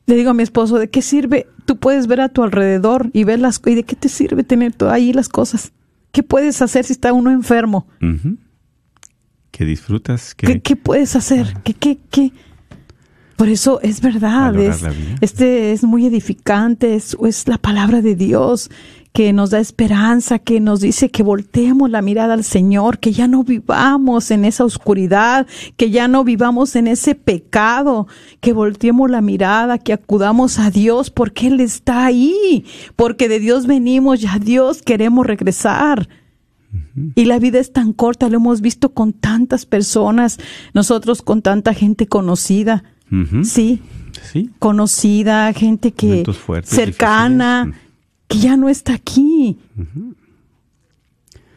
[0.07, 1.47] le digo a mi esposo, ¿de qué sirve?
[1.67, 4.75] Tú puedes ver a tu alrededor y ver las ¿y de qué te sirve tener
[4.89, 5.73] ahí las cosas?
[6.11, 7.87] ¿Qué puedes hacer si está uno enfermo?
[9.57, 10.35] ¿Qué disfrutas?
[10.35, 11.55] ¿Qué, ¿Qué, puedes hacer?
[11.63, 12.33] ¿Qué, qué, qué?
[13.37, 14.83] Por eso es verdad, es,
[15.21, 18.69] este es muy edificante, es, es la palabra de Dios
[19.13, 23.29] que nos da esperanza, que nos dice que volteemos la mirada al Señor, que ya
[23.29, 25.47] no vivamos en esa oscuridad,
[25.77, 28.09] que ya no vivamos en ese pecado,
[28.41, 32.65] que volteemos la mirada, que acudamos a Dios porque Él está ahí,
[32.97, 36.09] porque de Dios venimos y a Dios queremos regresar.
[37.15, 40.39] Y la vida es tan corta, lo hemos visto con tantas personas,
[40.73, 42.85] nosotros con tanta gente conocida.
[43.43, 43.81] Sí.
[44.33, 44.51] Sí.
[44.59, 46.25] Conocida, gente que
[46.63, 47.73] cercana,
[48.29, 49.59] que ya no está aquí.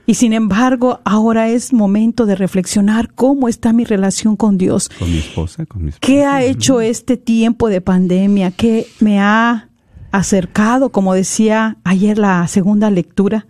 [0.06, 4.90] Y sin embargo, ahora es momento de reflexionar cómo está mi relación con Dios.
[4.98, 6.00] Con mi esposa, con mi esposa.
[6.02, 8.52] ¿Qué ha hecho este tiempo de pandemia?
[8.52, 9.70] ¿Qué me ha
[10.12, 13.48] acercado, como decía ayer la segunda lectura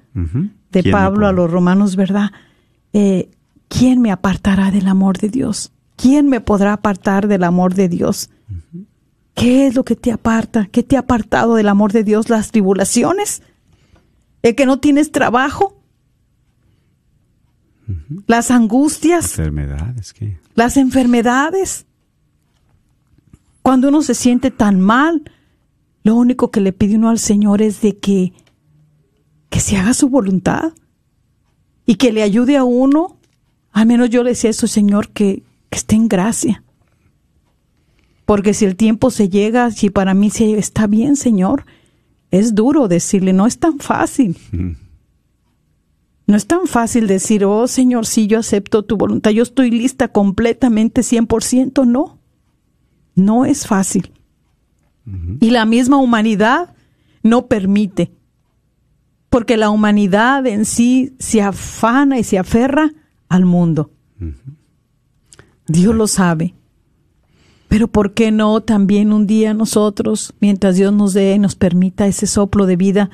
[0.72, 2.32] de Pablo a los romanos, verdad?
[2.94, 3.30] Eh,
[3.68, 5.72] ¿Quién me apartará del amor de Dios?
[5.96, 8.30] ¿Quién me podrá apartar del amor de Dios?
[9.34, 10.68] ¿Qué es lo que te aparta?
[10.72, 12.30] ¿Qué te ha apartado del amor de Dios?
[12.30, 13.42] ¿Las tribulaciones?
[14.42, 15.82] ¿El que no tienes trabajo?
[18.26, 19.38] ¿Las angustias?
[19.38, 20.38] Enfermedades, ¿qué?
[20.56, 21.86] Las enfermedades.
[23.62, 25.24] Cuando uno se siente tan mal,
[26.04, 28.34] lo único que le pide uno al Señor es de que,
[29.50, 30.74] que se haga su voluntad
[31.86, 33.18] y que le ayude a uno.
[33.72, 36.64] Al menos yo le decía eso, Señor, que, que esté en gracia
[38.28, 41.64] porque si el tiempo se llega, si para mí se está bien, Señor,
[42.30, 44.36] es duro decirle, no es tan fácil.
[46.28, 50.10] No es tan fácil decir, oh Señor, sí, yo acepto tu voluntad, yo estoy lista
[50.10, 52.20] completamente 100%, no.
[53.16, 54.12] No es fácil.
[55.40, 56.76] Y la misma humanidad
[57.24, 58.12] no permite,
[59.38, 62.92] porque la humanidad en sí se afana y se aferra
[63.30, 63.92] al mundo.
[65.68, 66.56] Dios lo sabe.
[67.68, 72.08] Pero ¿por qué no también un día nosotros, mientras Dios nos dé y nos permita
[72.08, 73.12] ese soplo de vida,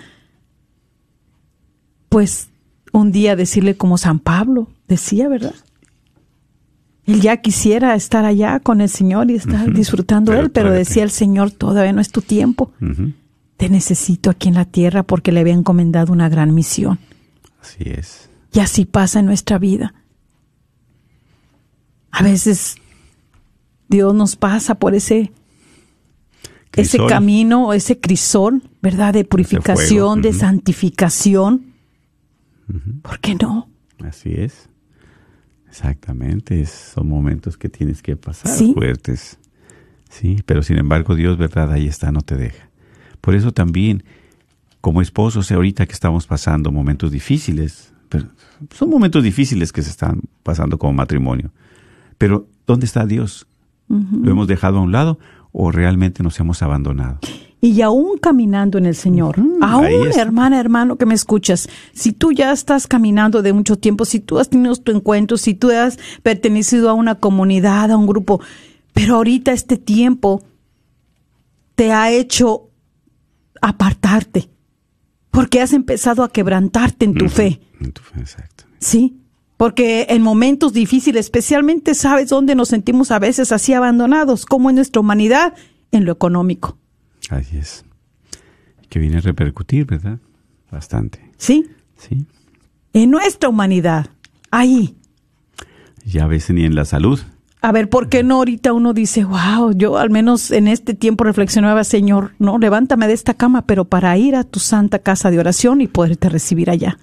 [2.07, 2.47] pues
[2.93, 5.55] un día decirle como San Pablo decía, ¿verdad?
[7.05, 11.11] Él ya quisiera estar allá con el Señor y estar disfrutando él, pero decía el
[11.11, 12.71] Señor, todavía no es tu tiempo.
[13.57, 16.99] Te necesito aquí en la tierra porque le había encomendado una gran misión.
[17.61, 18.29] Así es.
[18.51, 19.93] Y así pasa en nuestra vida.
[22.11, 22.75] A veces
[23.87, 25.31] Dios nos pasa por ese,
[26.73, 29.13] ese camino, ese crisol, ¿verdad?
[29.13, 31.73] De purificación, de santificación.
[33.01, 33.69] ¿Por qué no?
[34.03, 34.69] Así es.
[35.67, 36.63] Exactamente.
[36.67, 39.39] son momentos que tienes que pasar fuertes.
[40.09, 41.71] Sí, pero sin embargo Dios, ¿verdad?
[41.71, 42.69] Ahí está, no te deja.
[43.23, 44.03] Por eso también,
[44.81, 47.93] como esposos, ahorita que estamos pasando momentos difíciles,
[48.75, 51.49] son momentos difíciles que se están pasando como matrimonio.
[52.17, 53.47] Pero, ¿dónde está Dios?
[53.87, 55.19] ¿Lo hemos dejado a un lado
[55.53, 57.19] o realmente nos hemos abandonado?
[57.61, 62.51] Y aún caminando en el Señor, aún hermana, hermano que me escuchas, si tú ya
[62.51, 66.89] estás caminando de mucho tiempo, si tú has tenido tu encuentro, si tú has pertenecido
[66.89, 68.41] a una comunidad, a un grupo,
[68.91, 70.43] pero ahorita este tiempo
[71.75, 72.67] te ha hecho
[73.63, 74.49] apartarte,
[75.31, 77.61] porque has empezado a quebrantarte en tu fe.
[77.79, 78.65] En tu fe, exacto.
[78.79, 79.21] Sí,
[79.57, 84.45] porque en momentos difíciles, especialmente, ¿sabes dónde nos sentimos a veces así abandonados?
[84.45, 85.53] Como en nuestra humanidad,
[85.91, 86.77] en lo económico.
[87.29, 87.85] Así es.
[88.89, 90.19] Que viene a repercutir, ¿verdad?
[90.69, 91.31] Bastante.
[91.37, 91.65] Sí.
[91.97, 92.25] Sí.
[92.91, 94.09] En nuestra humanidad,
[94.51, 94.97] ahí.
[96.05, 97.21] Ya ves, ni en la salud.
[97.63, 101.23] A ver, ¿por qué no ahorita uno dice, wow, yo al menos en este tiempo
[101.23, 105.39] reflexionaba, Señor, no, levántame de esta cama, pero para ir a tu santa casa de
[105.39, 106.99] oración y poderte recibir allá?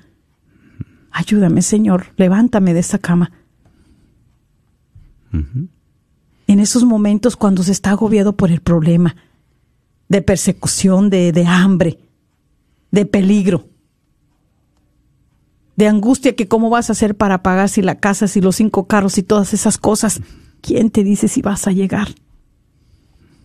[1.10, 3.32] ayúdame Señor, levántame de esa cama.
[6.46, 9.16] En esos momentos cuando se está agobiado por el problema,
[10.10, 12.00] de persecución, de, de hambre,
[12.90, 13.64] de peligro,
[15.76, 18.86] de angustia que cómo vas a hacer para pagar si la casa, si los cinco
[18.86, 20.20] carros y todas esas cosas.
[20.60, 22.08] ¿Quién te dice si vas a llegar?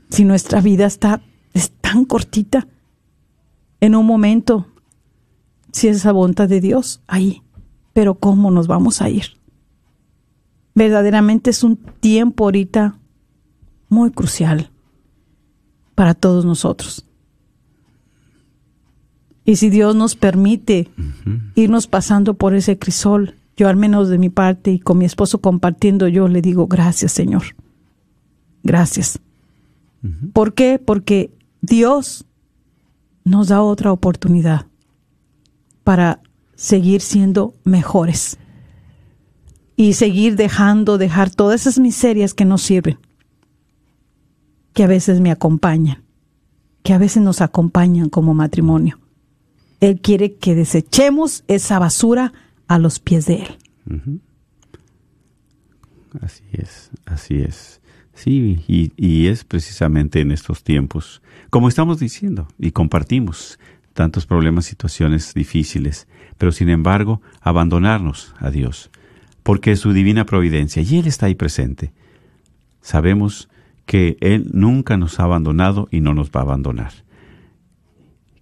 [0.10, 1.22] Si nuestra vida está
[1.54, 2.68] es tan cortita.
[3.80, 4.68] En un momento,
[5.72, 7.42] si es esa voluntad de Dios, ahí
[7.94, 9.38] pero ¿cómo nos vamos a ir?
[10.76, 13.00] verdaderamente es un tiempo ahorita
[13.90, 14.70] muy crucial
[15.96, 17.06] para todos nosotros.
[19.46, 20.90] Y si Dios nos permite
[21.56, 25.40] irnos pasando por ese crisol, yo al menos de mi parte y con mi esposo
[25.40, 27.44] compartiendo, yo le digo gracias Señor.
[28.64, 29.20] Gracias.
[30.34, 30.80] ¿Por qué?
[30.84, 31.32] Porque
[31.62, 32.26] Dios
[33.24, 34.68] nos da otra oportunidad
[35.84, 36.20] para
[36.56, 38.38] seguir siendo mejores
[39.76, 42.98] y seguir dejando, dejar todas esas miserias que nos sirven,
[44.74, 46.04] que a veces me acompañan,
[46.84, 49.00] que a veces nos acompañan como matrimonio.
[49.80, 52.32] Él quiere que desechemos esa basura
[52.68, 54.22] a los pies de Él.
[56.22, 57.82] Así es, así es.
[58.14, 63.60] Sí, y, y, es precisamente en estos tiempos, como estamos diciendo, y compartimos
[63.94, 66.08] tantos problemas, situaciones difíciles,
[66.38, 68.90] pero sin embargo, abandonarnos a Dios,
[69.44, 71.94] porque es su divina providencia, y Él está ahí presente.
[72.82, 73.50] Sabemos
[73.86, 77.05] que Él nunca nos ha abandonado y no nos va a abandonar.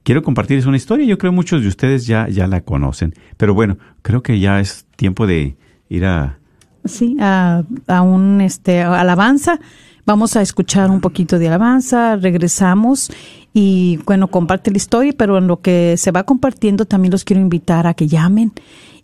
[0.03, 3.53] Quiero compartirles una historia, yo creo que muchos de ustedes ya, ya la conocen, pero
[3.53, 5.55] bueno, creo que ya es tiempo de
[5.89, 6.39] ir a
[6.85, 9.59] Sí, a, a un este alabanza.
[10.05, 13.09] Vamos a escuchar un poquito de alabanza, regresamos
[13.53, 17.41] y bueno, comparte la historia, pero en lo que se va compartiendo también los quiero
[17.41, 18.51] invitar a que llamen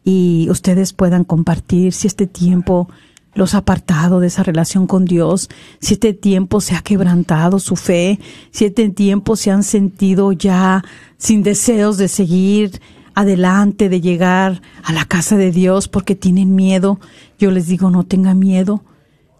[0.03, 2.89] y ustedes puedan compartir si este tiempo
[3.33, 5.49] los ha apartado de esa relación con Dios,
[5.79, 8.19] si este tiempo se ha quebrantado su fe,
[8.51, 10.83] si este tiempo se han sentido ya
[11.17, 12.81] sin deseos de seguir
[13.15, 16.99] adelante, de llegar a la casa de Dios porque tienen miedo.
[17.37, 18.83] Yo les digo, no tenga miedo.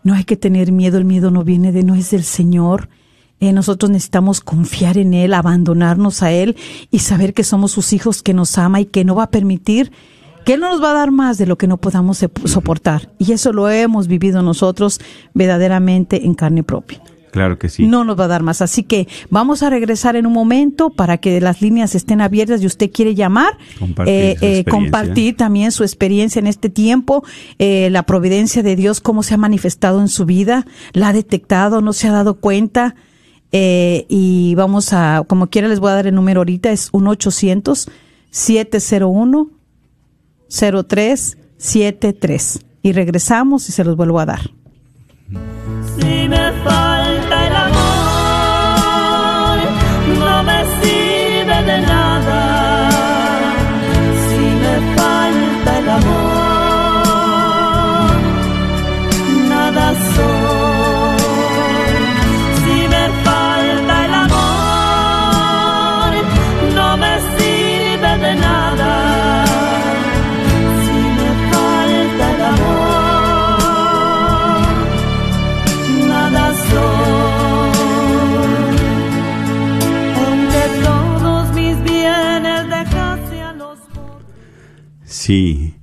[0.03, 0.97] No hay que tener miedo.
[0.97, 2.89] El miedo no viene de, no es del Señor.
[3.39, 6.57] Eh, nosotros necesitamos confiar en Él, abandonarnos a Él
[6.91, 9.93] y saber que somos sus hijos, que nos ama y que no va a permitir,
[10.45, 13.09] que Él no nos va a dar más de lo que no podamos soportar.
[13.17, 14.99] Y eso lo hemos vivido nosotros
[15.33, 17.01] verdaderamente en carne propia.
[17.31, 17.85] Claro que sí.
[17.85, 18.61] No nos va a dar más.
[18.61, 22.65] Así que vamos a regresar en un momento para que las líneas estén abiertas y
[22.65, 27.23] usted quiere llamar, Compartir eh, eh, compartir también su experiencia en este tiempo,
[27.57, 31.81] eh, la providencia de Dios, cómo se ha manifestado en su vida, la ha detectado,
[31.81, 32.95] no se ha dado cuenta.
[33.51, 36.89] Y vamos a, como quiera les voy a dar el número ahorita, es
[40.49, 42.63] 1-800-701-0373.
[42.81, 44.41] Y regresamos y se los vuelvo a dar.
[45.97, 46.51] Si me
[85.29, 85.75] Sí.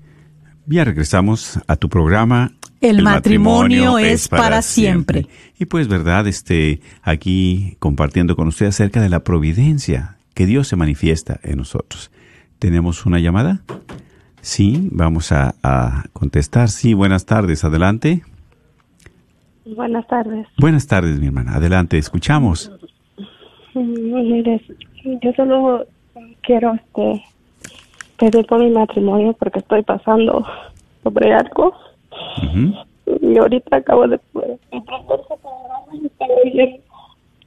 [0.66, 2.50] Ya regresamos a tu programa.
[2.80, 5.28] El matrimonio es para siempre.
[5.56, 10.74] Y pues, verdad, este, aquí compartiendo con usted acerca de la providencia que Dios se
[10.74, 12.10] manifiesta en nosotros.
[12.58, 13.62] ¿Tenemos una llamada?
[14.40, 16.68] Sí, vamos a, a contestar.
[16.68, 18.24] Sí, buenas tardes, adelante.
[19.64, 20.48] Buenas tardes.
[20.58, 22.72] Buenas tardes, mi hermana, adelante, escuchamos.
[23.74, 24.60] Mm, Mire,
[25.22, 25.86] yo solo
[26.42, 27.22] quiero este,
[28.18, 30.46] pedir por mi matrimonio porque estoy pasando
[31.02, 31.74] sobre algo.
[33.20, 34.80] Y ahorita acabo de poder y
[36.44, 36.82] oyendo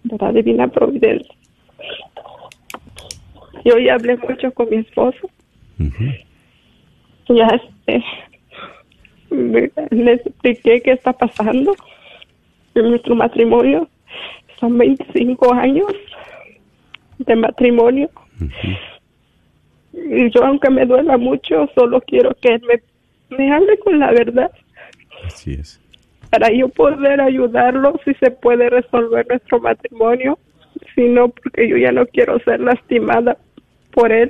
[0.04, 1.34] de la divina providencia.
[3.66, 5.30] Yo ya hablé mucho con mi esposo.
[7.28, 8.04] Ya este,
[9.30, 11.76] le expliqué qué está pasando
[12.76, 13.88] en nuestro matrimonio.
[14.60, 15.92] Son 25 años
[17.20, 18.10] de matrimonio.
[19.94, 24.12] Y yo, aunque me duela mucho, solo quiero que él me, me hable con la
[24.12, 24.52] verdad
[25.26, 25.82] Así es.
[26.30, 30.38] para yo poder ayudarlo si se puede resolver nuestro matrimonio.
[30.96, 33.38] Si no, porque yo ya no quiero ser lastimada
[33.92, 34.30] por él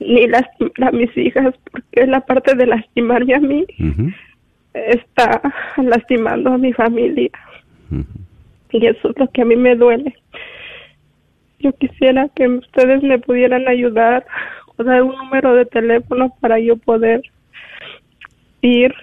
[0.00, 3.64] ni lastimar a mis hijas, porque la parte de lastimarme a mí
[4.74, 5.40] está
[5.82, 7.30] lastimando a mi familia.
[8.70, 10.14] Y eso es lo que a mí me duele.
[11.64, 14.26] Yo quisiera que ustedes me pudieran ayudar
[14.76, 17.22] o dar un número de teléfono para yo poder
[18.60, 18.94] ir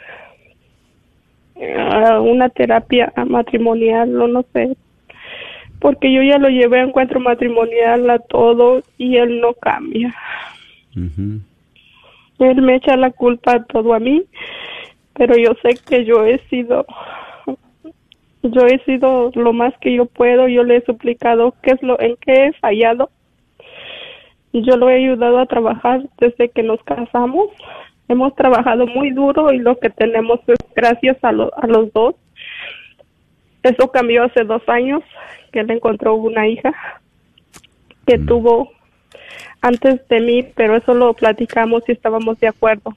[1.60, 4.78] a una terapia matrimonial o no sé.
[5.80, 10.14] Porque yo ya lo llevé a encuentro matrimonial a todo y él no cambia.
[10.96, 11.42] Ujú.
[12.38, 14.22] Él me echa la culpa todo a mí,
[15.16, 16.86] pero yo sé que yo he sido
[18.44, 22.00] yo he sido lo más que yo puedo, yo le he suplicado qué es lo
[22.00, 23.10] en qué he fallado.
[24.54, 27.50] Yo lo he ayudado a trabajar desde que nos casamos.
[28.08, 32.16] Hemos trabajado muy duro y lo que tenemos es gracias a, a los dos.
[33.64, 35.04] Eso cambió hace dos años,
[35.52, 36.74] que él encontró una hija
[38.06, 38.26] que Mm.
[38.26, 38.72] tuvo
[39.62, 42.96] antes de mí, pero eso lo platicamos y estábamos de acuerdo.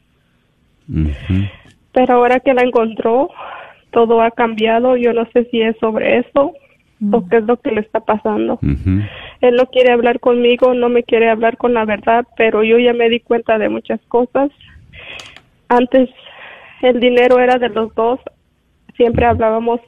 [1.92, 3.30] Pero ahora que la encontró,
[3.94, 4.96] todo ha cambiado.
[4.96, 6.52] Yo no sé si es sobre eso
[7.12, 8.58] o qué es lo que le está pasando.
[9.40, 12.92] Él no quiere hablar conmigo, no me quiere hablar con la verdad, pero yo ya
[12.92, 14.50] me di cuenta de muchas cosas.
[15.68, 16.10] Antes
[16.82, 18.20] el dinero era de los dos,
[18.96, 19.80] siempre hablábamos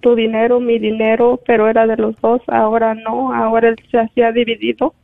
[0.00, 4.32] tu dinero, mi dinero, pero era de los dos, ahora no, ahora él se hacía
[4.32, 4.94] dividido.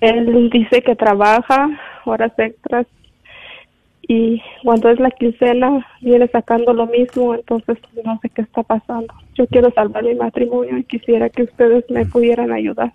[0.00, 1.68] Él dice que trabaja
[2.04, 2.86] horas extras
[4.12, 9.06] y cuando es la quincena viene sacando lo mismo, entonces no sé qué está pasando.
[9.36, 12.92] Yo quiero salvar mi matrimonio y quisiera que ustedes me pudieran ayudar.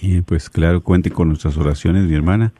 [0.00, 2.52] Bien, pues claro, cuente con nuestras oraciones, mi hermana.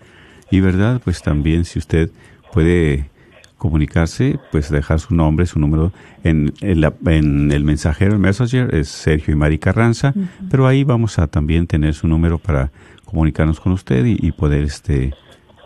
[0.50, 2.10] Y verdad, pues también si usted
[2.52, 3.08] puede
[3.56, 5.92] comunicarse, pues dejar su nombre, su número
[6.24, 10.12] en, en, la- en el mensajero, el messenger, es Sergio y Mari Carranza,
[10.50, 12.70] pero ahí vamos a también tener su número para
[13.04, 15.14] comunicarnos con usted y, y poder este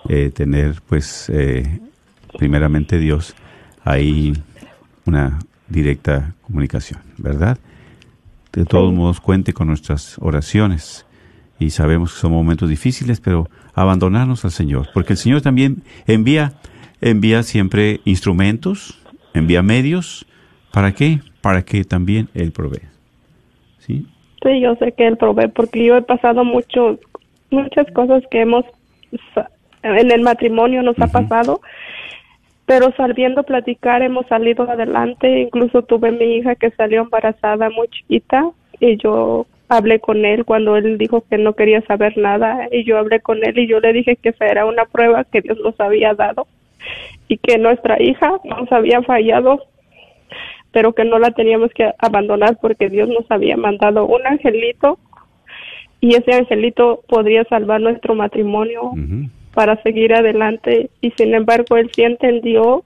[0.08, 1.80] eh, tener, pues, eh,
[2.38, 3.34] primeramente Dios,
[3.84, 4.32] ahí
[5.06, 7.58] una directa comunicación, ¿verdad?
[8.52, 8.96] De todos Sí.
[8.96, 11.06] modos, cuente con nuestras oraciones
[11.58, 16.54] y sabemos que son momentos difíciles, pero abandonarnos al Señor, porque el Señor también envía,
[17.00, 19.00] envía siempre instrumentos,
[19.34, 20.26] envía medios,
[20.72, 21.20] ¿para qué?
[21.40, 22.82] Para que también Él provee.
[23.78, 24.06] ¿Sí?
[24.42, 26.98] Sí, yo sé que él provee porque yo he pasado mucho,
[27.50, 28.64] muchas cosas que hemos
[29.82, 31.60] en el matrimonio nos ha pasado,
[32.66, 35.40] pero sabiendo platicar hemos salido adelante.
[35.40, 38.50] Incluso tuve mi hija que salió embarazada muy chiquita
[38.80, 42.98] y yo hablé con él cuando él dijo que no quería saber nada y yo
[42.98, 45.78] hablé con él y yo le dije que esa era una prueba que Dios nos
[45.80, 46.46] había dado
[47.28, 49.62] y que nuestra hija nos había fallado
[50.70, 54.98] pero que no la teníamos que abandonar porque Dios nos había mandado un angelito
[56.00, 58.90] y ese angelito podría salvar nuestro matrimonio.
[59.54, 62.84] Para seguir adelante y sin embargo él sí entendió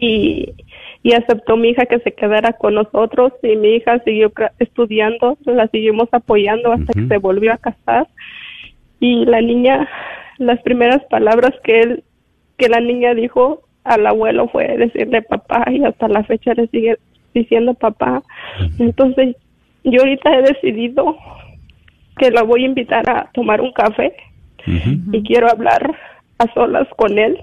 [0.00, 0.54] y,
[1.02, 5.68] y aceptó mi hija que se quedara con nosotros y mi hija siguió estudiando, la
[5.68, 8.08] seguimos apoyando hasta que se volvió a casar.
[9.00, 9.88] Y la niña,
[10.38, 12.04] las primeras palabras que él,
[12.56, 16.98] que la niña dijo al abuelo fue decirle papá y hasta la fecha le sigue
[17.34, 18.22] diciendo papá.
[18.78, 19.36] Entonces
[19.84, 21.16] yo ahorita he decidido
[22.16, 24.14] que la voy a invitar a tomar un café
[24.66, 25.94] Y quiero hablar
[26.38, 27.38] a solas con él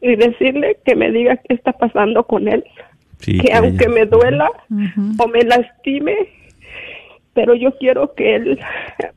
[0.00, 2.64] y decirle que me diga qué está pasando con él.
[3.18, 4.50] Sí, que aunque ella- me duela
[5.18, 6.14] o me lastime,
[7.34, 8.60] pero yo quiero que él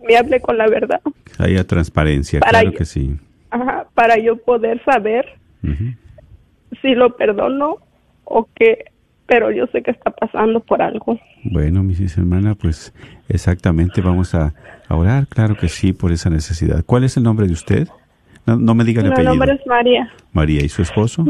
[0.08, 1.02] me hable con la verdad
[1.38, 3.16] haya transparencia, Para claro yo- que sí.
[3.52, 5.26] ajá, para yo poder saber
[6.82, 7.78] si lo perdono
[8.26, 8.86] o qué,
[9.32, 11.18] pero yo sé que está pasando por algo.
[11.46, 12.94] Bueno, mi hermana, pues
[13.30, 14.54] exactamente vamos a,
[14.90, 16.84] a orar, claro que sí, por esa necesidad.
[16.86, 17.88] ¿Cuál es el nombre de usted?
[18.46, 19.32] No, no me diga el Mi apellido.
[19.36, 21.24] nombre es María María, ¿y su esposo?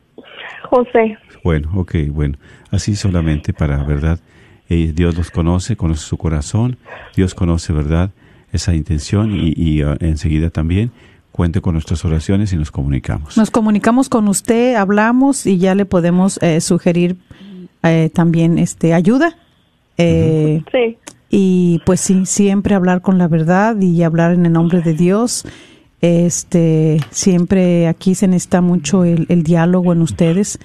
[0.64, 1.18] José.
[1.44, 2.36] Bueno, ok, bueno.
[2.72, 4.18] Así solamente para, ¿verdad?
[4.68, 6.78] Eh, Dios los conoce, conoce su corazón,
[7.14, 8.10] Dios conoce, ¿verdad?
[8.52, 10.90] Esa intención y, y, ah, enseguida también
[11.36, 13.36] cuente con nuestras oraciones y nos comunicamos.
[13.36, 17.16] Nos comunicamos con usted, hablamos y ya le podemos eh, sugerir
[17.82, 19.36] eh, también este ayuda.
[19.98, 20.96] Eh, Sí,
[21.28, 25.44] Y pues sí, siempre hablar con la verdad y hablar en el nombre de Dios.
[26.00, 30.58] Este, siempre aquí se necesita mucho el, el diálogo en ustedes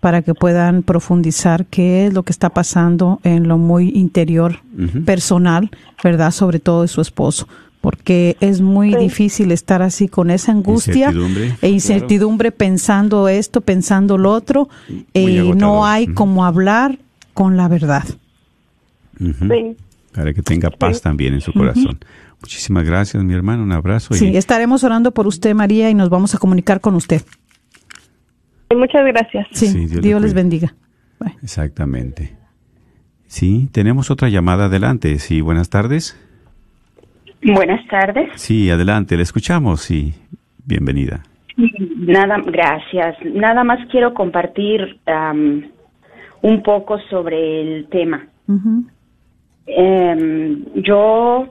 [0.00, 4.60] para que puedan profundizar qué es lo que está pasando en lo muy interior,
[5.04, 5.70] personal,
[6.04, 6.30] ¿verdad?
[6.30, 7.48] Sobre todo de su esposo.
[7.80, 8.98] Porque es muy Sí.
[8.98, 15.04] difícil estar así con esa angustia Incertidumbre, e incertidumbre pensando esto, pensando lo otro, Muy
[15.14, 15.56] y agotador.
[15.56, 16.14] no hay Ujú.
[16.14, 16.98] como hablar
[17.34, 18.04] con la verdad.
[19.18, 19.76] Sí.
[20.12, 21.02] Para que tenga paz Sí.
[21.02, 21.98] también en su corazón.
[22.40, 23.62] Muchísimas gracias, mi hermano.
[23.62, 24.14] Un abrazo.
[24.14, 27.22] y- Sí, estaremos orando por usted, María, y nos vamos a comunicar con usted.
[28.74, 29.46] Muchas gracias.
[29.52, 30.74] Sí, Sí, Dios Dios, le les bendiga.
[31.20, 31.34] Bye.
[31.42, 32.36] Exactamente.
[33.26, 35.18] Sí, tenemos otra llamada adelante.
[35.18, 36.16] Sí, buenas tardes.
[37.42, 38.30] Buenas tardes.
[38.34, 39.80] Sí, adelante, le escuchamos.
[39.82, 40.14] Sí,
[40.64, 41.22] bienvenida.
[41.56, 43.16] Nada, gracias.
[43.24, 45.64] Nada más quiero compartir am,
[46.42, 48.26] un poco sobre el tema.
[49.66, 51.48] Em, yo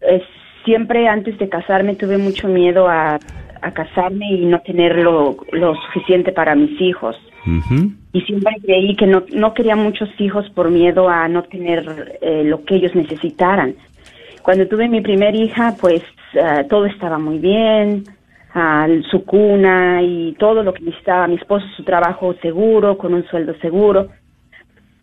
[0.00, 0.22] eh,
[0.64, 3.18] siempre antes de casarme tuve mucho miedo a,
[3.62, 7.16] a casarme y no tener lo, lo suficiente para mis hijos.
[8.12, 12.42] Y siempre creí que no, no quería muchos hijos por miedo a no tener eh,
[12.44, 13.74] lo que ellos necesitaran.
[14.50, 16.02] Cuando tuve mi primer hija, pues
[16.42, 18.02] ah, todo estaba muy bien,
[19.08, 21.28] su cuna y todo lo que necesitaba.
[21.28, 24.08] Mi esposo, su trabajo seguro, con un sueldo seguro.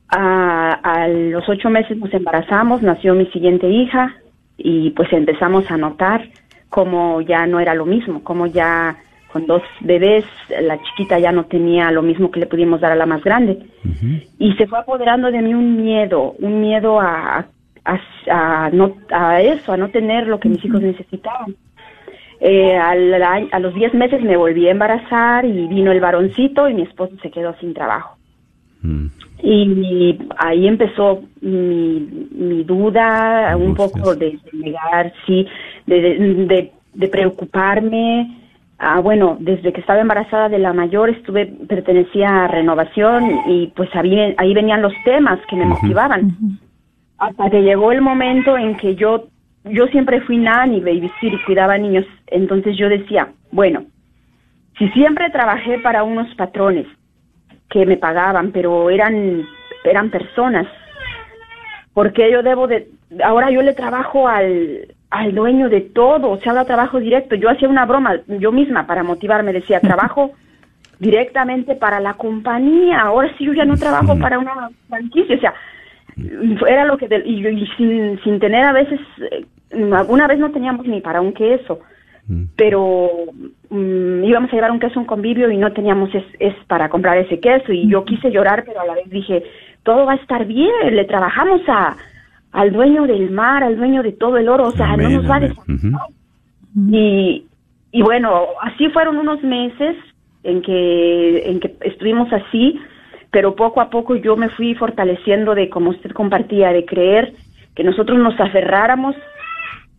[0.09, 4.17] A los ocho meses nos embarazamos, nació mi siguiente hija
[4.57, 6.27] y pues empezamos a notar
[6.67, 8.97] cómo ya no era lo mismo, cómo ya
[9.31, 10.25] con dos bebés
[10.61, 13.59] la chiquita ya no tenía lo mismo que le pudimos dar a la más grande.
[14.39, 17.45] Y se fue apoderando de mí un miedo, un miedo a,
[17.87, 21.55] a, a no, a eso, a no tener lo que mis hijos necesitaban.
[22.39, 26.69] Eh, al año- a los 10 meses me volví a embarazar y vino el varoncito
[26.69, 28.15] y mi esposo se quedó sin trabajo.
[28.83, 29.07] Mm.
[29.41, 35.47] Y ahí empezó mi, mi duda, un poco de, de negar, sí,
[35.87, 38.35] de, de, de- de preocuparme.
[38.79, 43.89] Ah, bueno, desde que estaba embarazada de la mayor estuve, pertenecía a renovación y pues
[43.95, 46.29] ahí, ahí venían los temas que me motivaban.
[47.17, 49.27] Hasta que llegó el momento en que yo,
[49.63, 52.05] yo siempre fui nanny, babysitter y cuidaba niños.
[52.27, 53.85] Entonces yo decía, bueno,
[54.77, 56.85] si siempre trabajé para unos patrones
[57.69, 59.45] que me pagaban, pero eran
[59.83, 60.67] eran personas.
[61.93, 62.87] Porque yo debo de
[63.23, 67.35] ahora yo le trabajo al al dueño de todo, o sea, ahora trabajo directo.
[67.35, 70.31] Yo hacía una broma yo misma para motivarme, decía, trabajo
[70.99, 73.01] directamente para la compañía.
[73.01, 75.53] Ahora sí yo ya no trabajo para una franquicia, o sea,
[76.67, 78.99] era lo que de- y, y sin sin tener a veces
[79.31, 79.45] eh,
[79.93, 81.79] alguna vez no teníamos ni para un queso
[82.57, 83.09] pero
[83.69, 86.89] mm, íbamos a llevar un queso a un convivio y no teníamos es, es para
[86.89, 89.43] comprar ese queso y yo quise llorar pero a la vez dije
[89.83, 91.95] todo va a estar bien le trabajamos a
[92.51, 95.31] al dueño del mar al dueño de todo el oro o sea Amén, no nos
[95.31, 95.91] va a Ujú.
[96.91, 97.45] y
[97.91, 99.95] y bueno así fueron unos meses
[100.43, 102.79] en que en que estuvimos así
[103.31, 107.33] pero poco a poco yo me fui fortaleciendo de como usted compartía de creer
[107.75, 109.15] que nosotros nos aferráramos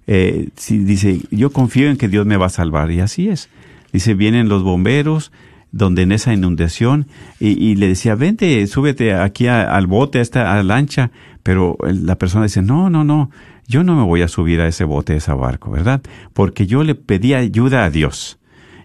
[0.08, 2.92] eh, si, dice, yo confío en que Dios me va a salvar.
[2.92, 3.50] Y así es.
[3.92, 5.32] Dice, vienen los bomberos,
[5.72, 7.08] donde en esa inundación,
[7.40, 11.12] y, y le decía, vente, súbete aquí al bote, a esta a la lancha.
[11.42, 13.30] Pero la persona dice, no, no, no,
[13.68, 16.02] yo no me voy a subir a ese bote, a ese barco, ¿verdad?
[16.34, 18.40] Porque yo le pedí ayuda a Dios.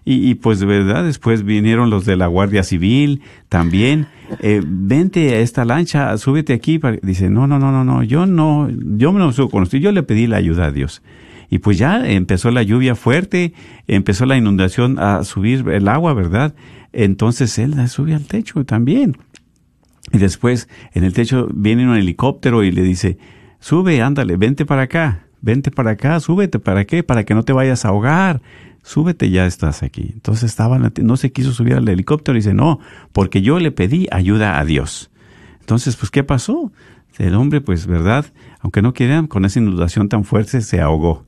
[0.05, 1.03] Y, y pues, ¿verdad?
[1.03, 4.07] Después vinieron los de la Guardia Civil también.
[4.41, 6.79] Eh, vente a esta lancha, súbete aquí.
[6.79, 6.97] para-".
[7.01, 10.27] Dice, no, no, no, no, no, yo no, yo no subo con yo le pedí
[10.27, 11.01] la ayuda a Dios.
[11.49, 13.53] Y pues ya empezó la lluvia fuerte,
[13.87, 16.53] empezó la inundación a subir el agua, ¿verdad?
[16.93, 19.17] Entonces él sube al techo también.
[20.11, 23.17] Y después en el techo viene un helicóptero y le dice,
[23.59, 27.03] sube, ándale, vente para acá, vente para acá, súbete, ¿para qué?
[27.03, 28.41] Para que no te vayas a ahogar,
[28.83, 30.11] súbete, ya estás aquí.
[30.13, 32.79] Entonces estaba, no se quiso subir al helicóptero y dice, no,
[33.11, 35.11] porque yo le pedí ayuda a Dios.
[35.59, 36.71] Entonces, pues, ¿qué pasó?
[37.17, 38.25] El hombre, pues, ¿verdad?
[38.61, 41.25] Aunque no quieran, con esa inundación tan fuerte se ahogó.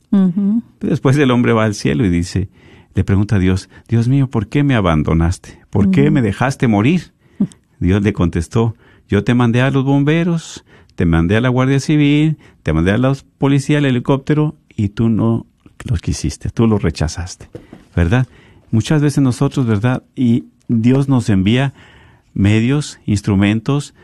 [0.79, 2.49] Después el hombre va al cielo y dice,
[2.95, 5.61] le pregunta a Dios, Dios mío, ¿por qué me abandonaste?
[5.69, 7.11] ¿Por qué me dejaste morir?
[7.79, 8.75] Dios le contestó,
[9.09, 10.63] yo te mandé a los bomberos,
[11.01, 15.09] te mandé a la Guardia Civil, te mandé a los policías, al helicóptero, y tú
[15.09, 15.47] no
[15.85, 17.49] los quisiste, tú los rechazaste,
[17.95, 18.27] ¿verdad?
[18.69, 20.03] Muchas veces nosotros, ¿verdad?
[20.15, 21.73] Y Dios nos envía
[22.35, 23.95] medios, instrumentos,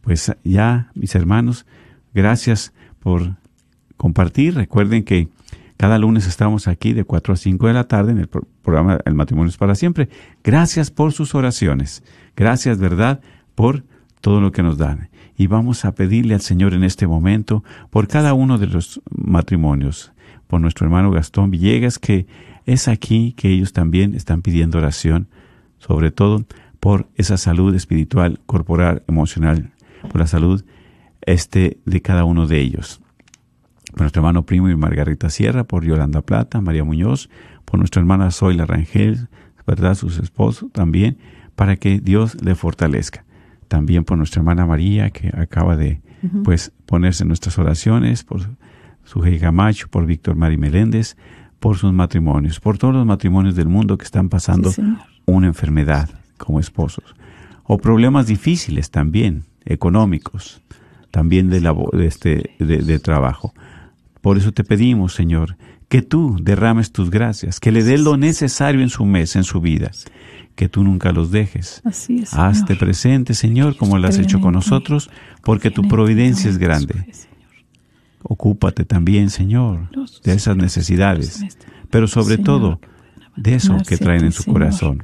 [0.02, 1.66] Pues ya, mis hermanos,
[2.14, 3.36] gracias por
[3.98, 4.56] compartir.
[4.56, 5.30] Recuerden que
[5.78, 9.14] cada lunes estamos aquí de 4 a 5 de la tarde en el programa El
[9.14, 10.10] matrimonio es para siempre.
[10.44, 12.04] Gracias por sus oraciones.
[12.36, 13.22] Gracias, ¿verdad?,
[13.54, 13.84] por
[14.22, 18.08] todo lo que nos dan y vamos a pedirle al Señor en este momento por
[18.08, 20.12] cada uno de los matrimonios,
[20.48, 22.26] por nuestro hermano Gastón Villegas, que
[22.66, 25.28] es aquí que ellos también están pidiendo oración,
[25.78, 26.44] sobre todo
[26.80, 29.72] por esa salud espiritual, corporal, emocional,
[30.10, 30.66] por la salud
[31.22, 33.00] este de cada uno de ellos.
[33.92, 37.30] Por nuestro hermano primo y Margarita Sierra, por Yolanda Plata, María Muñoz,
[37.66, 39.28] por nuestra hermana Zoila Rangel,
[39.66, 39.96] ¿verdad?
[39.96, 41.18] Sus esposos también,
[41.56, 43.27] para que Dios le fortalezca
[43.68, 46.02] también por nuestra hermana María, que acaba de
[46.44, 48.42] pues ponerse en nuestras oraciones, por
[49.04, 51.16] su hija Macho, por Víctor Mari Meléndez,
[51.60, 54.72] por sus matrimonios, por todos los matrimonios del mundo que están pasando
[55.26, 57.16] una enfermedad como esposos,
[57.64, 60.62] o problemas difíciles también, económicos,
[61.12, 61.62] también de,
[62.06, 63.54] este, de, de trabajo.
[64.22, 65.58] Por eso te pedimos, Señor,
[65.90, 69.62] que tú derrames tus gracias, que le dé lo necesario en su mes, en su
[69.62, 69.92] vida,
[70.56, 71.82] que tú nunca los dejes.
[71.86, 72.34] Así es.
[72.34, 75.10] Hazte presente, Señor, como lo has hecho con nosotros,
[75.44, 77.06] porque tu providencia es grande.
[78.24, 79.90] Ocúpate también, Señor,
[80.24, 81.46] de esas necesidades,
[81.90, 82.82] pero sobre todo
[83.38, 85.04] de eso que traen en su corazón.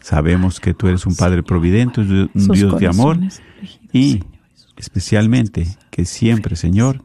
[0.00, 3.18] Sabemos que tú eres un Padre providente, un Dios de amor
[3.92, 4.22] y
[4.76, 7.02] especialmente que siempre, Señor,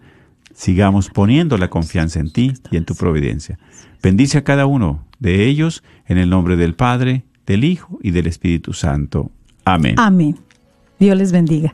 [0.59, 3.57] sigamos poniendo la confianza en ti y en tu providencia.
[4.03, 8.27] Bendice a cada uno de ellos en el nombre del Padre, del Hijo y del
[8.27, 9.31] Espíritu Santo.
[9.63, 9.95] Amén.
[9.97, 10.37] Amén.
[10.99, 11.73] Dios les bendiga.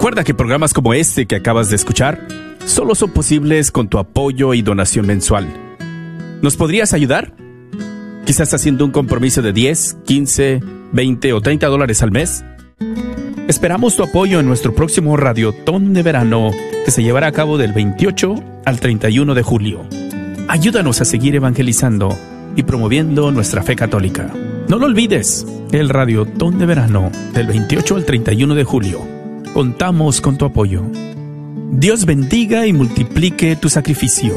[0.00, 2.26] Recuerda que programas como este que acabas de escuchar
[2.64, 5.46] solo son posibles con tu apoyo y donación mensual.
[6.40, 7.34] ¿Nos podrías ayudar?
[8.24, 10.60] Quizás haciendo un compromiso de 10, 15,
[10.92, 12.42] 20 o 30 dólares al mes.
[13.46, 16.50] Esperamos tu apoyo en nuestro próximo Radiotón de Verano
[16.86, 19.86] que se llevará a cabo del 28 al 31 de julio.
[20.48, 22.16] Ayúdanos a seguir evangelizando
[22.56, 24.32] y promoviendo nuestra fe católica.
[24.66, 29.19] No lo olvides, el Radiotón de Verano del 28 al 31 de julio.
[29.60, 30.80] Contamos con tu apoyo.
[31.72, 34.34] Dios bendiga y multiplique tu sacrificio.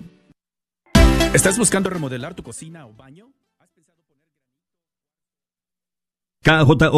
[1.31, 3.29] ¿Estás buscando remodelar tu cocina o baño?
[6.41, 6.95] KJOR